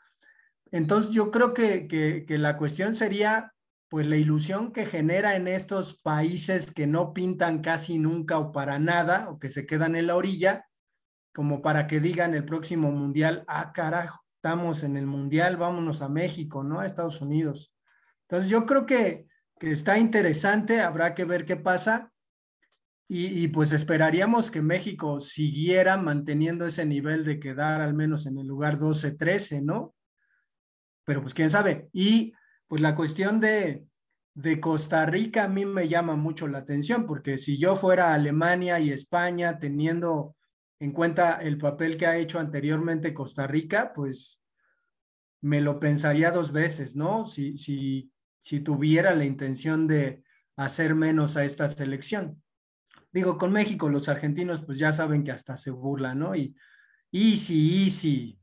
Entonces, 0.70 1.12
yo 1.12 1.32
creo 1.32 1.52
que, 1.52 1.88
que, 1.88 2.24
que 2.24 2.38
la 2.38 2.56
cuestión 2.56 2.94
sería 2.94 3.52
pues 3.88 4.06
la 4.06 4.16
ilusión 4.16 4.72
que 4.72 4.86
genera 4.86 5.34
en 5.34 5.48
estos 5.48 6.00
países 6.00 6.72
que 6.72 6.86
no 6.86 7.12
pintan 7.12 7.62
casi 7.62 7.98
nunca 7.98 8.38
o 8.38 8.52
para 8.52 8.78
nada 8.78 9.28
o 9.28 9.40
que 9.40 9.48
se 9.48 9.66
quedan 9.66 9.96
en 9.96 10.06
la 10.06 10.14
orilla, 10.14 10.66
como 11.34 11.62
para 11.62 11.88
que 11.88 11.98
digan 11.98 12.34
el 12.34 12.44
próximo 12.44 12.92
mundial, 12.92 13.42
ah, 13.48 13.72
carajo, 13.72 14.24
estamos 14.36 14.84
en 14.84 14.96
el 14.96 15.08
mundial, 15.08 15.56
vámonos 15.56 16.00
a 16.00 16.08
México, 16.08 16.62
¿no? 16.62 16.78
A 16.78 16.86
Estados 16.86 17.20
Unidos. 17.20 17.74
Entonces 18.28 18.48
yo 18.48 18.66
creo 18.66 18.86
que, 18.86 19.26
que 19.60 19.70
está 19.70 19.98
interesante, 19.98 20.80
habrá 20.80 21.14
que 21.14 21.26
ver 21.26 21.44
qué 21.44 21.54
pasa. 21.54 22.10
Y, 23.12 23.48
pues 23.48 23.72
esperaríamos 23.72 24.52
que 24.52 24.62
México 24.62 25.18
siguiera 25.18 25.96
manteniendo 25.96 26.64
ese 26.64 26.86
nivel 26.86 27.24
de 27.24 27.40
quedar 27.40 27.80
al 27.80 27.92
menos 27.92 28.24
en 28.26 28.38
el 28.38 28.46
lugar 28.46 28.78
12-13, 28.78 29.64
¿no? 29.64 29.96
Pero 31.04 31.20
pues 31.20 31.34
quién 31.34 31.50
sabe. 31.50 31.88
Y 31.92 32.32
pues 32.68 32.80
la 32.80 32.94
cuestión 32.94 33.40
de, 33.40 33.84
de 34.34 34.60
Costa 34.60 35.06
Rica 35.06 35.44
a 35.44 35.48
mí 35.48 35.66
me 35.66 35.88
llama 35.88 36.14
mucho 36.14 36.46
la 36.46 36.58
atención, 36.58 37.04
porque 37.04 37.36
si 37.36 37.58
yo 37.58 37.74
fuera 37.74 38.14
Alemania 38.14 38.78
y 38.78 38.92
España 38.92 39.58
teniendo 39.58 40.36
en 40.78 40.92
cuenta 40.92 41.40
el 41.42 41.58
papel 41.58 41.96
que 41.96 42.06
ha 42.06 42.16
hecho 42.16 42.38
anteriormente 42.38 43.12
Costa 43.12 43.48
Rica, 43.48 43.92
pues 43.92 44.40
me 45.42 45.60
lo 45.60 45.80
pensaría 45.80 46.30
dos 46.30 46.52
veces, 46.52 46.94
¿no? 46.94 47.26
Si, 47.26 47.58
si, 47.58 48.12
si 48.40 48.60
tuviera 48.60 49.14
la 49.14 49.24
intención 49.24 49.86
de 49.86 50.22
hacer 50.56 50.94
menos 50.94 51.36
a 51.36 51.44
esta 51.44 51.68
selección. 51.68 52.42
Digo, 53.12 53.38
con 53.38 53.52
México 53.52 53.88
los 53.88 54.08
argentinos 54.08 54.60
pues 54.60 54.78
ya 54.78 54.92
saben 54.92 55.24
que 55.24 55.32
hasta 55.32 55.56
se 55.56 55.70
burlan, 55.70 56.18
¿no? 56.18 56.34
Y 56.34 56.54
easy, 57.12 57.84
easy, 57.84 58.40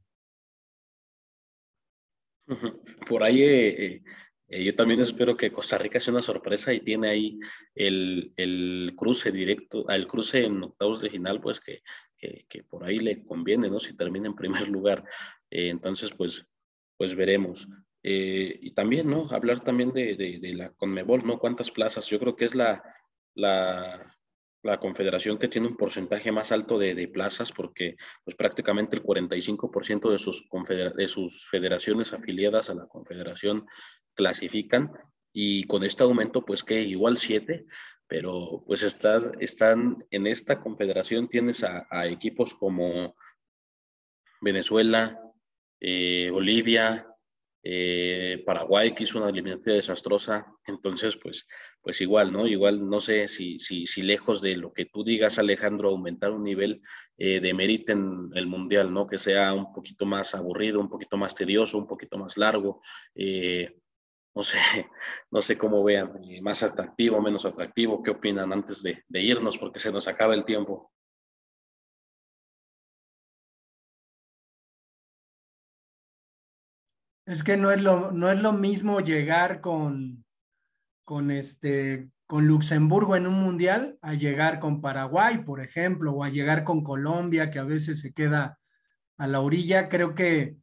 por 3.07 3.23
ahí 3.23 3.43
eh, 3.43 4.03
eh, 4.47 4.63
yo 4.63 4.75
también 4.75 5.01
espero 5.01 5.36
que 5.36 5.51
Costa 5.51 5.77
Rica 5.77 5.99
sea 5.99 6.13
una 6.13 6.21
sorpresa 6.21 6.73
y 6.73 6.79
tiene 6.79 7.10
ahí 7.10 7.39
el, 7.75 8.33
el 8.38 8.93
cruce 8.95 9.31
directo, 9.31 9.88
el 9.89 10.07
cruce 10.07 10.45
en 10.45 10.63
octavos 10.63 11.01
de 11.01 11.10
final, 11.10 11.41
pues 11.41 11.60
que, 11.60 11.83
que, 12.17 12.63
por 12.63 12.86
ahí 12.86 12.99
le 12.99 13.23
conviene, 13.23 13.69
¿no? 13.69 13.79
Si 13.79 13.95
termina 13.95 14.27
en 14.27 14.36
primer 14.36 14.69
lugar. 14.69 15.03
Eh, 15.49 15.69
entonces, 15.69 16.12
pues, 16.15 16.47
pues 16.97 17.15
veremos. 17.15 17.67
Y 18.10 18.72
también, 18.72 19.10
¿no? 19.10 19.28
Hablar 19.32 19.60
también 19.62 19.91
de, 19.91 20.15
de, 20.15 20.54
la 20.54 20.72
Conmebol, 20.72 21.26
¿no? 21.26 21.39
¿Cuántas 21.39 21.72
plazas? 21.72 22.08
Yo 22.08 22.20
creo 22.20 22.36
que 22.36 22.46
es 22.46 22.56
la, 22.56 22.84
la, 23.34 24.15
la 24.63 24.80
confederación 24.80 25.38
que 25.38 25.48
tiene 25.48 25.67
un 25.67 25.78
porcentaje 25.78 26.32
más 26.32 26.52
alto 26.52 26.78
de, 26.78 26.96
de 26.96 27.08
plazas 27.08 27.52
porque 27.52 27.96
pues 28.24 28.36
prácticamente 28.36 28.96
el 28.96 29.04
45% 29.04 30.12
de 30.12 30.20
sus, 30.20 30.46
de 30.96 31.08
sus 31.08 31.48
federaciones 31.50 32.13
afiliadas 32.13 32.70
a 32.70 32.76
la 32.76 32.88
confederación 32.88 33.65
clasifican 34.13 34.91
y 35.34 35.63
con 35.63 35.84
este 35.84 36.04
aumento 36.04 36.46
pues 36.46 36.63
que 36.63 36.82
igual 36.82 37.17
7, 37.17 37.65
pero 38.08 38.63
pues 38.65 38.84
estás, 38.84 39.32
están 39.39 40.06
en 40.12 40.28
esta 40.28 40.60
confederación 40.60 41.28
tienes 41.28 41.63
a, 41.63 41.88
a 41.89 42.08
equipos 42.08 42.54
como 42.54 43.15
Venezuela, 44.41 45.20
eh, 45.80 46.30
Bolivia, 46.32 47.08
eh, 47.69 48.41
Paraguay 48.45 48.93
que 48.93 49.03
hizo 49.03 49.17
una 49.17 49.30
eliminatoria 49.30 49.75
desastrosa, 49.75 50.56
entonces 50.65 51.17
pues, 51.17 51.45
pues 51.82 51.99
igual, 51.99 52.32
¿no? 52.32 52.47
Igual 52.47 52.88
no 52.88 53.01
sé 53.01 53.27
si, 53.27 53.60
si, 53.60 53.86
si 53.86 54.03
lejos 54.03 54.41
de 54.41 54.56
lo 54.56 54.71
que 54.71 54.86
tú 54.86 55.03
digas, 55.03 55.38
Alejandro, 55.38 55.89
aumentar 55.89 56.32
un 56.32 56.45
nivel 56.45 56.82
eh, 57.17 57.41
de 57.41 57.53
mérito 57.53 57.91
en 57.91 58.30
el 58.36 58.47
mundial, 58.47 58.93
¿no? 58.93 59.06
Que 59.06 59.19
sea 59.19 59.53
un 59.53 59.73
poquito 59.73 60.06
más 60.06 60.34
aburrido, 60.34 60.80
un 60.80 60.88
poquito 60.88 61.17
más 61.17 61.36
tedioso, 61.36 61.77
un 61.77 61.88
poquito 61.88 62.17
más 62.17 62.38
largo. 62.38 62.80
Eh, 63.13 63.82
no 64.34 64.43
sé, 64.43 64.58
no 65.32 65.41
sé 65.41 65.58
cómo 65.58 65.84
vean, 65.84 66.23
eh, 66.23 66.41
más 66.41 66.63
atractivo, 66.63 67.21
menos 67.21 67.43
atractivo, 67.43 68.01
qué 68.01 68.12
opinan 68.12 68.53
antes 68.53 68.82
de, 68.82 69.03
de 69.10 69.21
irnos, 69.21 69.58
porque 69.58 69.80
se 69.80 69.91
nos 69.91 70.08
acaba 70.08 70.36
el 70.36 70.45
tiempo. 70.45 70.93
Es 77.27 77.43
que 77.43 77.57
no 77.57 77.71
es 77.71 77.83
lo, 77.83 78.13
no 78.13 78.31
es 78.31 78.41
lo 78.41 78.53
mismo 78.53 79.01
llegar 79.01 79.59
con, 79.59 80.23
con, 81.03 81.29
este, 81.29 82.09
con 82.25 82.47
Luxemburgo 82.47 83.17
en 83.17 83.27
un 83.27 83.33
mundial 83.33 83.99
a 84.01 84.13
llegar 84.13 84.61
con 84.61 84.79
Paraguay, 84.79 85.39
por 85.39 85.59
ejemplo, 85.59 86.13
o 86.13 86.23
a 86.23 86.29
llegar 86.29 86.63
con 86.63 86.85
Colombia, 86.85 87.51
que 87.51 87.59
a 87.59 87.65
veces 87.65 87.99
se 87.99 88.13
queda 88.13 88.57
a 89.17 89.27
la 89.27 89.41
orilla. 89.41 89.89
Creo 89.89 90.15
que 90.15 90.55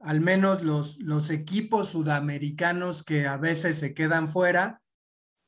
al 0.00 0.20
menos 0.20 0.64
los, 0.64 0.98
los 0.98 1.30
equipos 1.30 1.90
sudamericanos 1.90 3.04
que 3.04 3.28
a 3.28 3.36
veces 3.36 3.78
se 3.78 3.94
quedan 3.94 4.26
fuera, 4.26 4.82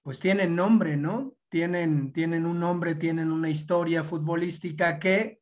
pues 0.05 0.21
tienen 0.21 0.55
nombre, 0.55 0.97
¿no? 0.97 1.35
Tienen, 1.49 2.13
tienen 2.13 2.47
un 2.47 2.61
nombre, 2.61 2.95
tienen 2.95 3.33
una 3.33 3.51
historia 3.51 4.05
futbolística 4.05 5.01
que 5.01 5.41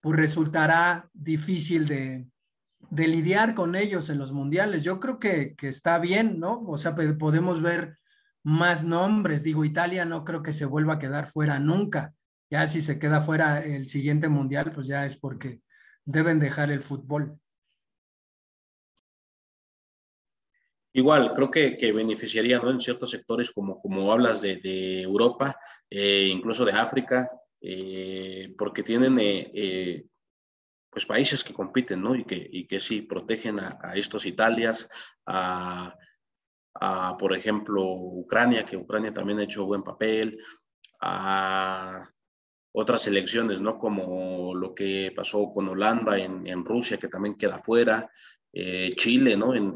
pues 0.00 0.16
resultará 0.16 1.10
difícil 1.12 1.88
de, 1.88 2.28
de 2.88 3.06
lidiar 3.06 3.54
con 3.54 3.76
ellos 3.76 4.10
en 4.10 4.18
los 4.18 4.32
mundiales. 4.32 4.82
Yo 4.82 4.98
creo 4.98 5.18
que, 5.18 5.54
que 5.54 5.68
está 5.68 5.98
bien, 5.98 6.40
¿no? 6.40 6.62
O 6.66 6.78
sea, 6.78 6.94
podemos 6.94 7.60
ver 7.60 7.98
más 8.42 8.82
nombres. 8.84 9.42
Digo, 9.42 9.64
Italia 9.64 10.04
no 10.04 10.24
creo 10.24 10.42
que 10.42 10.52
se 10.52 10.64
vuelva 10.64 10.94
a 10.94 10.98
quedar 10.98 11.26
fuera 11.26 11.58
nunca. 11.58 12.14
Ya 12.50 12.66
si 12.66 12.80
se 12.80 12.98
queda 12.98 13.20
fuera 13.20 13.64
el 13.64 13.88
siguiente 13.88 14.28
mundial, 14.28 14.72
pues 14.72 14.86
ya 14.86 15.06
es 15.06 15.14
porque 15.16 15.60
deben 16.04 16.40
dejar 16.40 16.70
el 16.70 16.80
fútbol. 16.80 17.38
Igual, 20.92 21.32
creo 21.34 21.50
que, 21.50 21.76
que 21.76 21.92
beneficiaría 21.92 22.58
¿no? 22.58 22.70
en 22.70 22.80
ciertos 22.80 23.10
sectores 23.10 23.52
como, 23.52 23.80
como 23.80 24.10
hablas 24.10 24.40
de, 24.40 24.56
de 24.56 25.02
Europa, 25.02 25.56
eh, 25.88 26.28
incluso 26.32 26.64
de 26.64 26.72
África, 26.72 27.30
eh, 27.60 28.52
porque 28.58 28.82
tienen 28.82 29.16
eh, 29.20 30.06
pues 30.90 31.06
países 31.06 31.44
que 31.44 31.54
compiten, 31.54 32.02
¿no? 32.02 32.14
Y 32.14 32.24
que, 32.24 32.48
y 32.50 32.66
que 32.66 32.80
sí 32.80 33.02
protegen 33.02 33.60
a, 33.60 33.78
a 33.80 33.94
estos 33.94 34.26
Italias, 34.26 34.88
a, 35.26 35.96
por 37.18 37.34
ejemplo, 37.34 37.84
Ucrania, 37.84 38.64
que 38.64 38.76
Ucrania 38.76 39.12
también 39.12 39.38
ha 39.38 39.44
hecho 39.44 39.66
buen 39.66 39.82
papel, 39.82 40.38
a 41.00 42.08
otras 42.72 43.02
selecciones, 43.02 43.60
¿no? 43.60 43.78
Como 43.78 44.54
lo 44.54 44.74
que 44.74 45.12
pasó 45.14 45.52
con 45.52 45.68
Holanda 45.68 46.18
en, 46.18 46.64
Rusia, 46.64 46.98
que 46.98 47.08
también 47.08 47.36
queda 47.36 47.58
fuera, 47.58 48.10
eh, 48.52 48.92
Chile, 48.96 49.36
¿no? 49.36 49.54
En, 49.54 49.74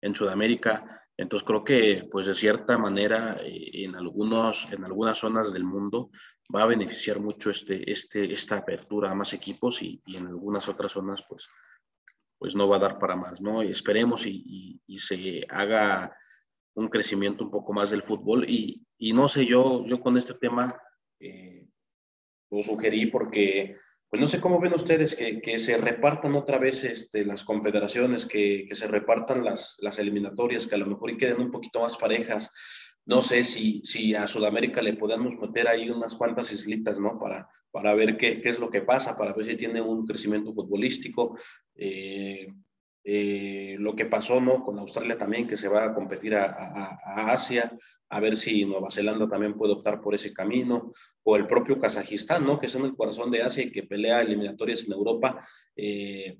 en, 0.00 0.14
Sudamérica. 0.14 1.01
Entonces 1.22 1.46
creo 1.46 1.64
que, 1.64 2.08
pues 2.10 2.26
de 2.26 2.34
cierta 2.34 2.76
manera, 2.76 3.36
eh, 3.42 3.84
en, 3.84 3.94
algunos, 3.94 4.70
en 4.72 4.84
algunas 4.84 5.18
zonas 5.18 5.52
del 5.52 5.64
mundo, 5.64 6.10
va 6.54 6.62
a 6.62 6.66
beneficiar 6.66 7.20
mucho 7.20 7.50
este, 7.50 7.90
este, 7.90 8.32
esta 8.32 8.56
apertura 8.56 9.10
a 9.10 9.14
más 9.14 9.32
equipos 9.32 9.82
y, 9.82 10.02
y, 10.04 10.16
en 10.16 10.26
algunas 10.26 10.68
otras 10.68 10.92
zonas 10.92 11.24
pues, 11.28 11.48
pues 12.38 12.54
no 12.56 12.68
va 12.68 12.76
a 12.76 12.80
dar 12.80 12.98
para 12.98 13.16
más, 13.16 13.40
¿no? 13.40 13.62
Esperemos 13.62 14.26
y, 14.26 14.42
y, 14.44 14.80
y 14.86 14.98
se 14.98 15.46
haga 15.48 16.14
un 16.74 16.88
crecimiento 16.88 17.44
un 17.44 17.50
poco 17.50 17.72
más 17.72 17.90
del 17.90 18.02
fútbol 18.02 18.44
y, 18.48 18.84
no 19.12 19.28
sé, 19.28 19.46
yo, 19.46 19.82
yo 19.84 20.00
con 20.00 20.16
este 20.16 20.34
tema 20.34 20.76
eh, 21.20 21.66
lo 22.50 22.62
sugerí 22.62 23.06
porque 23.06 23.76
pues 24.12 24.20
no 24.20 24.26
sé 24.26 24.42
cómo 24.42 24.60
ven 24.60 24.74
ustedes 24.74 25.16
que, 25.16 25.40
que 25.40 25.58
se 25.58 25.78
repartan 25.78 26.34
otra 26.34 26.58
vez 26.58 26.84
este, 26.84 27.24
las 27.24 27.44
confederaciones, 27.44 28.26
que, 28.26 28.66
que 28.68 28.74
se 28.74 28.86
repartan 28.86 29.42
las, 29.42 29.78
las 29.80 29.98
eliminatorias, 29.98 30.66
que 30.66 30.74
a 30.74 30.78
lo 30.78 30.84
mejor 30.84 31.12
y 31.12 31.16
queden 31.16 31.40
un 31.40 31.50
poquito 31.50 31.80
más 31.80 31.96
parejas, 31.96 32.52
no 33.06 33.22
sé 33.22 33.42
si, 33.42 33.80
si 33.84 34.14
a 34.14 34.26
Sudamérica 34.26 34.82
le 34.82 34.98
podemos 34.98 35.38
meter 35.38 35.66
ahí 35.66 35.88
unas 35.88 36.14
cuantas 36.14 36.52
islitas, 36.52 37.00
¿no? 37.00 37.18
Para, 37.18 37.48
para 37.70 37.94
ver 37.94 38.18
qué, 38.18 38.42
qué 38.42 38.50
es 38.50 38.58
lo 38.58 38.68
que 38.68 38.82
pasa, 38.82 39.16
para 39.16 39.32
ver 39.32 39.46
si 39.46 39.56
tiene 39.56 39.80
un 39.80 40.06
crecimiento 40.06 40.52
futbolístico. 40.52 41.38
Eh, 41.74 42.48
eh, 43.04 43.76
lo 43.78 43.96
que 43.96 44.06
pasó 44.06 44.40
¿no? 44.40 44.62
con 44.62 44.78
Australia 44.78 45.18
también, 45.18 45.48
que 45.48 45.56
se 45.56 45.68
va 45.68 45.84
a 45.86 45.94
competir 45.94 46.34
a, 46.36 47.00
Asia, 47.32 47.72
a 48.08 48.20
ver 48.20 48.36
si 48.36 48.64
Nueva 48.64 48.90
Zelanda 48.90 49.28
también 49.28 49.54
puede 49.54 49.72
optar 49.72 50.00
por 50.00 50.14
ese 50.14 50.32
camino, 50.32 50.92
o 51.24 51.36
el 51.36 51.46
propio 51.46 51.78
Kazajistán, 51.80 52.46
¿no? 52.46 52.60
que 52.60 52.66
es 52.66 52.74
en 52.74 52.84
el 52.84 52.94
corazón 52.94 53.30
de 53.30 53.42
Asia 53.42 53.64
y 53.64 53.72
que 53.72 53.84
pelea 53.84 54.22
eliminatorias 54.22 54.84
en 54.86 54.92
Europa. 54.92 55.44
Eh, 55.74 56.38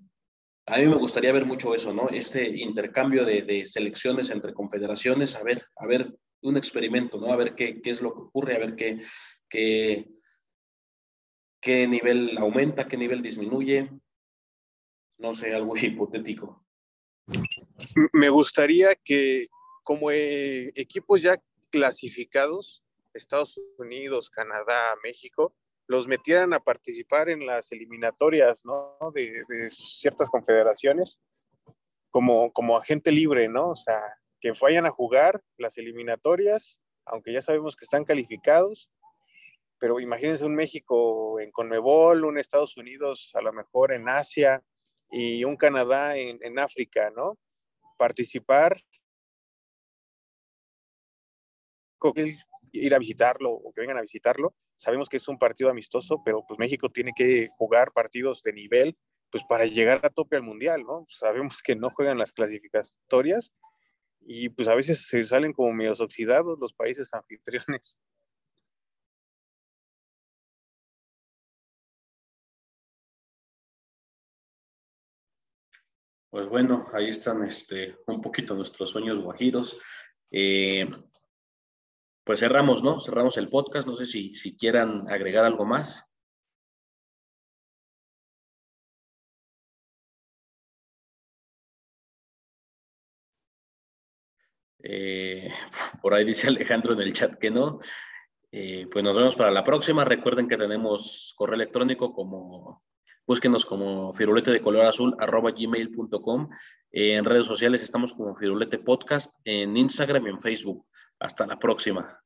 a 0.66 0.78
mí 0.78 0.86
me 0.86 0.96
gustaría 0.96 1.32
ver 1.32 1.44
mucho 1.44 1.74
eso, 1.74 1.92
¿no? 1.92 2.08
Este 2.08 2.48
intercambio 2.48 3.24
de, 3.24 3.66
selecciones 3.66 4.30
entre 4.30 4.54
confederaciones, 4.54 5.34
a 5.34 5.42
ver, 5.42 5.64
a 5.74 5.88
ver 5.88 6.14
un 6.42 6.56
experimento, 6.56 7.20
¿no? 7.20 7.32
A 7.32 7.36
ver 7.36 7.56
qué, 7.56 7.82
qué 7.82 7.90
es 7.90 8.00
lo 8.00 8.14
que 8.14 8.20
ocurre, 8.20 8.54
a 8.54 8.60
ver 8.60 8.76
qué, 8.76 9.00
qué, 9.48 10.08
qué 11.60 11.88
nivel 11.88 12.38
aumenta, 12.38 12.86
qué 12.86 12.96
nivel 12.96 13.22
disminuye, 13.22 13.90
no 15.22 15.32
sé, 15.34 15.54
algo 15.54 15.74
hipotético. 15.76 16.62
Me 18.12 18.28
gustaría 18.28 18.94
que 18.96 19.46
como 19.82 20.10
eh, 20.10 20.72
equipos 20.74 21.22
ya 21.22 21.40
clasificados, 21.70 22.84
Estados 23.14 23.58
Unidos, 23.78 24.30
Canadá, 24.30 24.94
México, 25.02 25.54
los 25.86 26.06
metieran 26.06 26.54
a 26.54 26.60
participar 26.60 27.28
en 27.28 27.46
las 27.46 27.72
eliminatorias, 27.72 28.64
¿no? 28.64 28.96
De, 29.14 29.42
ciertas 29.70 30.30
confederaciones, 30.30 31.18
como, 32.10 32.52
como 32.52 32.76
agente 32.76 33.10
libre, 33.10 33.48
¿no? 33.48 33.70
O 33.70 33.76
sea, 33.76 34.00
que 34.40 34.52
vayan 34.60 34.86
a 34.86 34.90
jugar 34.90 35.42
las 35.56 35.78
eliminatorias, 35.78 36.80
aunque 37.04 37.32
ya 37.32 37.42
sabemos 37.42 37.76
que 37.76 37.84
están 37.84 38.04
calificados, 38.04 38.90
pero 39.78 39.98
imagínense 39.98 40.44
un 40.44 40.54
México 40.54 41.40
en 41.40 41.50
Conmebol, 41.50 42.24
un 42.24 42.38
Estados 42.38 42.76
Unidos 42.76 43.32
a 43.34 43.42
lo 43.42 43.52
mejor 43.52 43.92
en 43.92 44.08
Asia, 44.08 44.62
y 45.12 45.44
un 45.44 45.56
Canadá 45.56 46.16
en, 46.16 46.58
África, 46.58 47.10
¿no? 47.10 47.38
Participar, 47.98 48.80
ir 52.72 52.94
a 52.94 52.98
visitarlo 52.98 53.52
o 53.52 53.72
que 53.72 53.82
vengan 53.82 53.98
a 53.98 54.02
visitarlo. 54.02 54.54
Sabemos 54.76 55.08
que 55.08 55.18
es 55.18 55.28
un 55.28 55.38
partido 55.38 55.70
amistoso, 55.70 56.22
pero 56.24 56.44
pues 56.48 56.58
México 56.58 56.88
tiene 56.88 57.12
que 57.14 57.50
jugar 57.58 57.92
partidos 57.92 58.42
de 58.42 58.54
nivel 58.54 58.96
pues 59.30 59.44
para 59.44 59.64
llegar 59.64 60.00
a 60.04 60.10
tope 60.10 60.36
al 60.36 60.42
mundial, 60.42 60.82
¿no? 60.82 61.04
Sabemos 61.08 61.62
que 61.62 61.74
no 61.74 61.90
juegan 61.90 62.18
las 62.18 62.32
clasificatorias 62.32 63.52
y 64.20 64.50
pues 64.50 64.68
a 64.68 64.74
veces 64.74 65.06
se 65.06 65.24
salen 65.24 65.52
como 65.52 65.72
medios 65.72 66.00
oxidados 66.00 66.58
los 66.58 66.74
países 66.74 67.12
anfitriones. 67.14 67.98
Pues 76.32 76.48
bueno, 76.48 76.86
ahí 76.94 77.10
están 77.10 77.44
este, 77.44 77.98
un 78.06 78.22
poquito 78.22 78.54
nuestros 78.54 78.88
sueños 78.88 79.20
guajiros. 79.20 79.78
Eh, 80.30 80.88
pues 82.24 82.40
cerramos, 82.40 82.82
¿no? 82.82 82.98
Cerramos 83.00 83.36
el 83.36 83.50
podcast. 83.50 83.86
No 83.86 83.94
sé 83.94 84.06
si, 84.06 84.34
si 84.34 84.56
quieran 84.56 85.10
agregar 85.10 85.44
algo 85.44 85.66
más. 85.66 86.06
Eh, 94.82 95.52
por 96.02 96.14
ahí 96.14 96.24
dice 96.24 96.48
Alejandro 96.48 96.94
en 96.94 97.00
el 97.02 97.12
chat 97.12 97.38
que 97.38 97.50
no. 97.50 97.78
Eh, 98.50 98.86
pues 98.90 99.04
nos 99.04 99.16
vemos 99.16 99.36
para 99.36 99.50
la 99.50 99.64
próxima. 99.64 100.02
Recuerden 100.06 100.48
que 100.48 100.56
tenemos 100.56 101.34
correo 101.36 101.56
electrónico 101.56 102.14
como 102.14 102.82
Búsquenos 103.26 103.64
como 103.64 104.12
firulete 104.12 104.50
de 104.50 104.60
color 104.60 104.86
azul 104.86 105.14
arroba 105.18 105.50
gmail.com. 105.50 106.48
En 106.90 107.24
redes 107.24 107.46
sociales 107.46 107.82
estamos 107.82 108.12
como 108.14 108.36
firulete 108.36 108.78
podcast 108.78 109.34
en 109.44 109.76
Instagram 109.76 110.26
y 110.26 110.30
en 110.30 110.40
Facebook. 110.40 110.86
Hasta 111.18 111.46
la 111.46 111.58
próxima. 111.58 112.22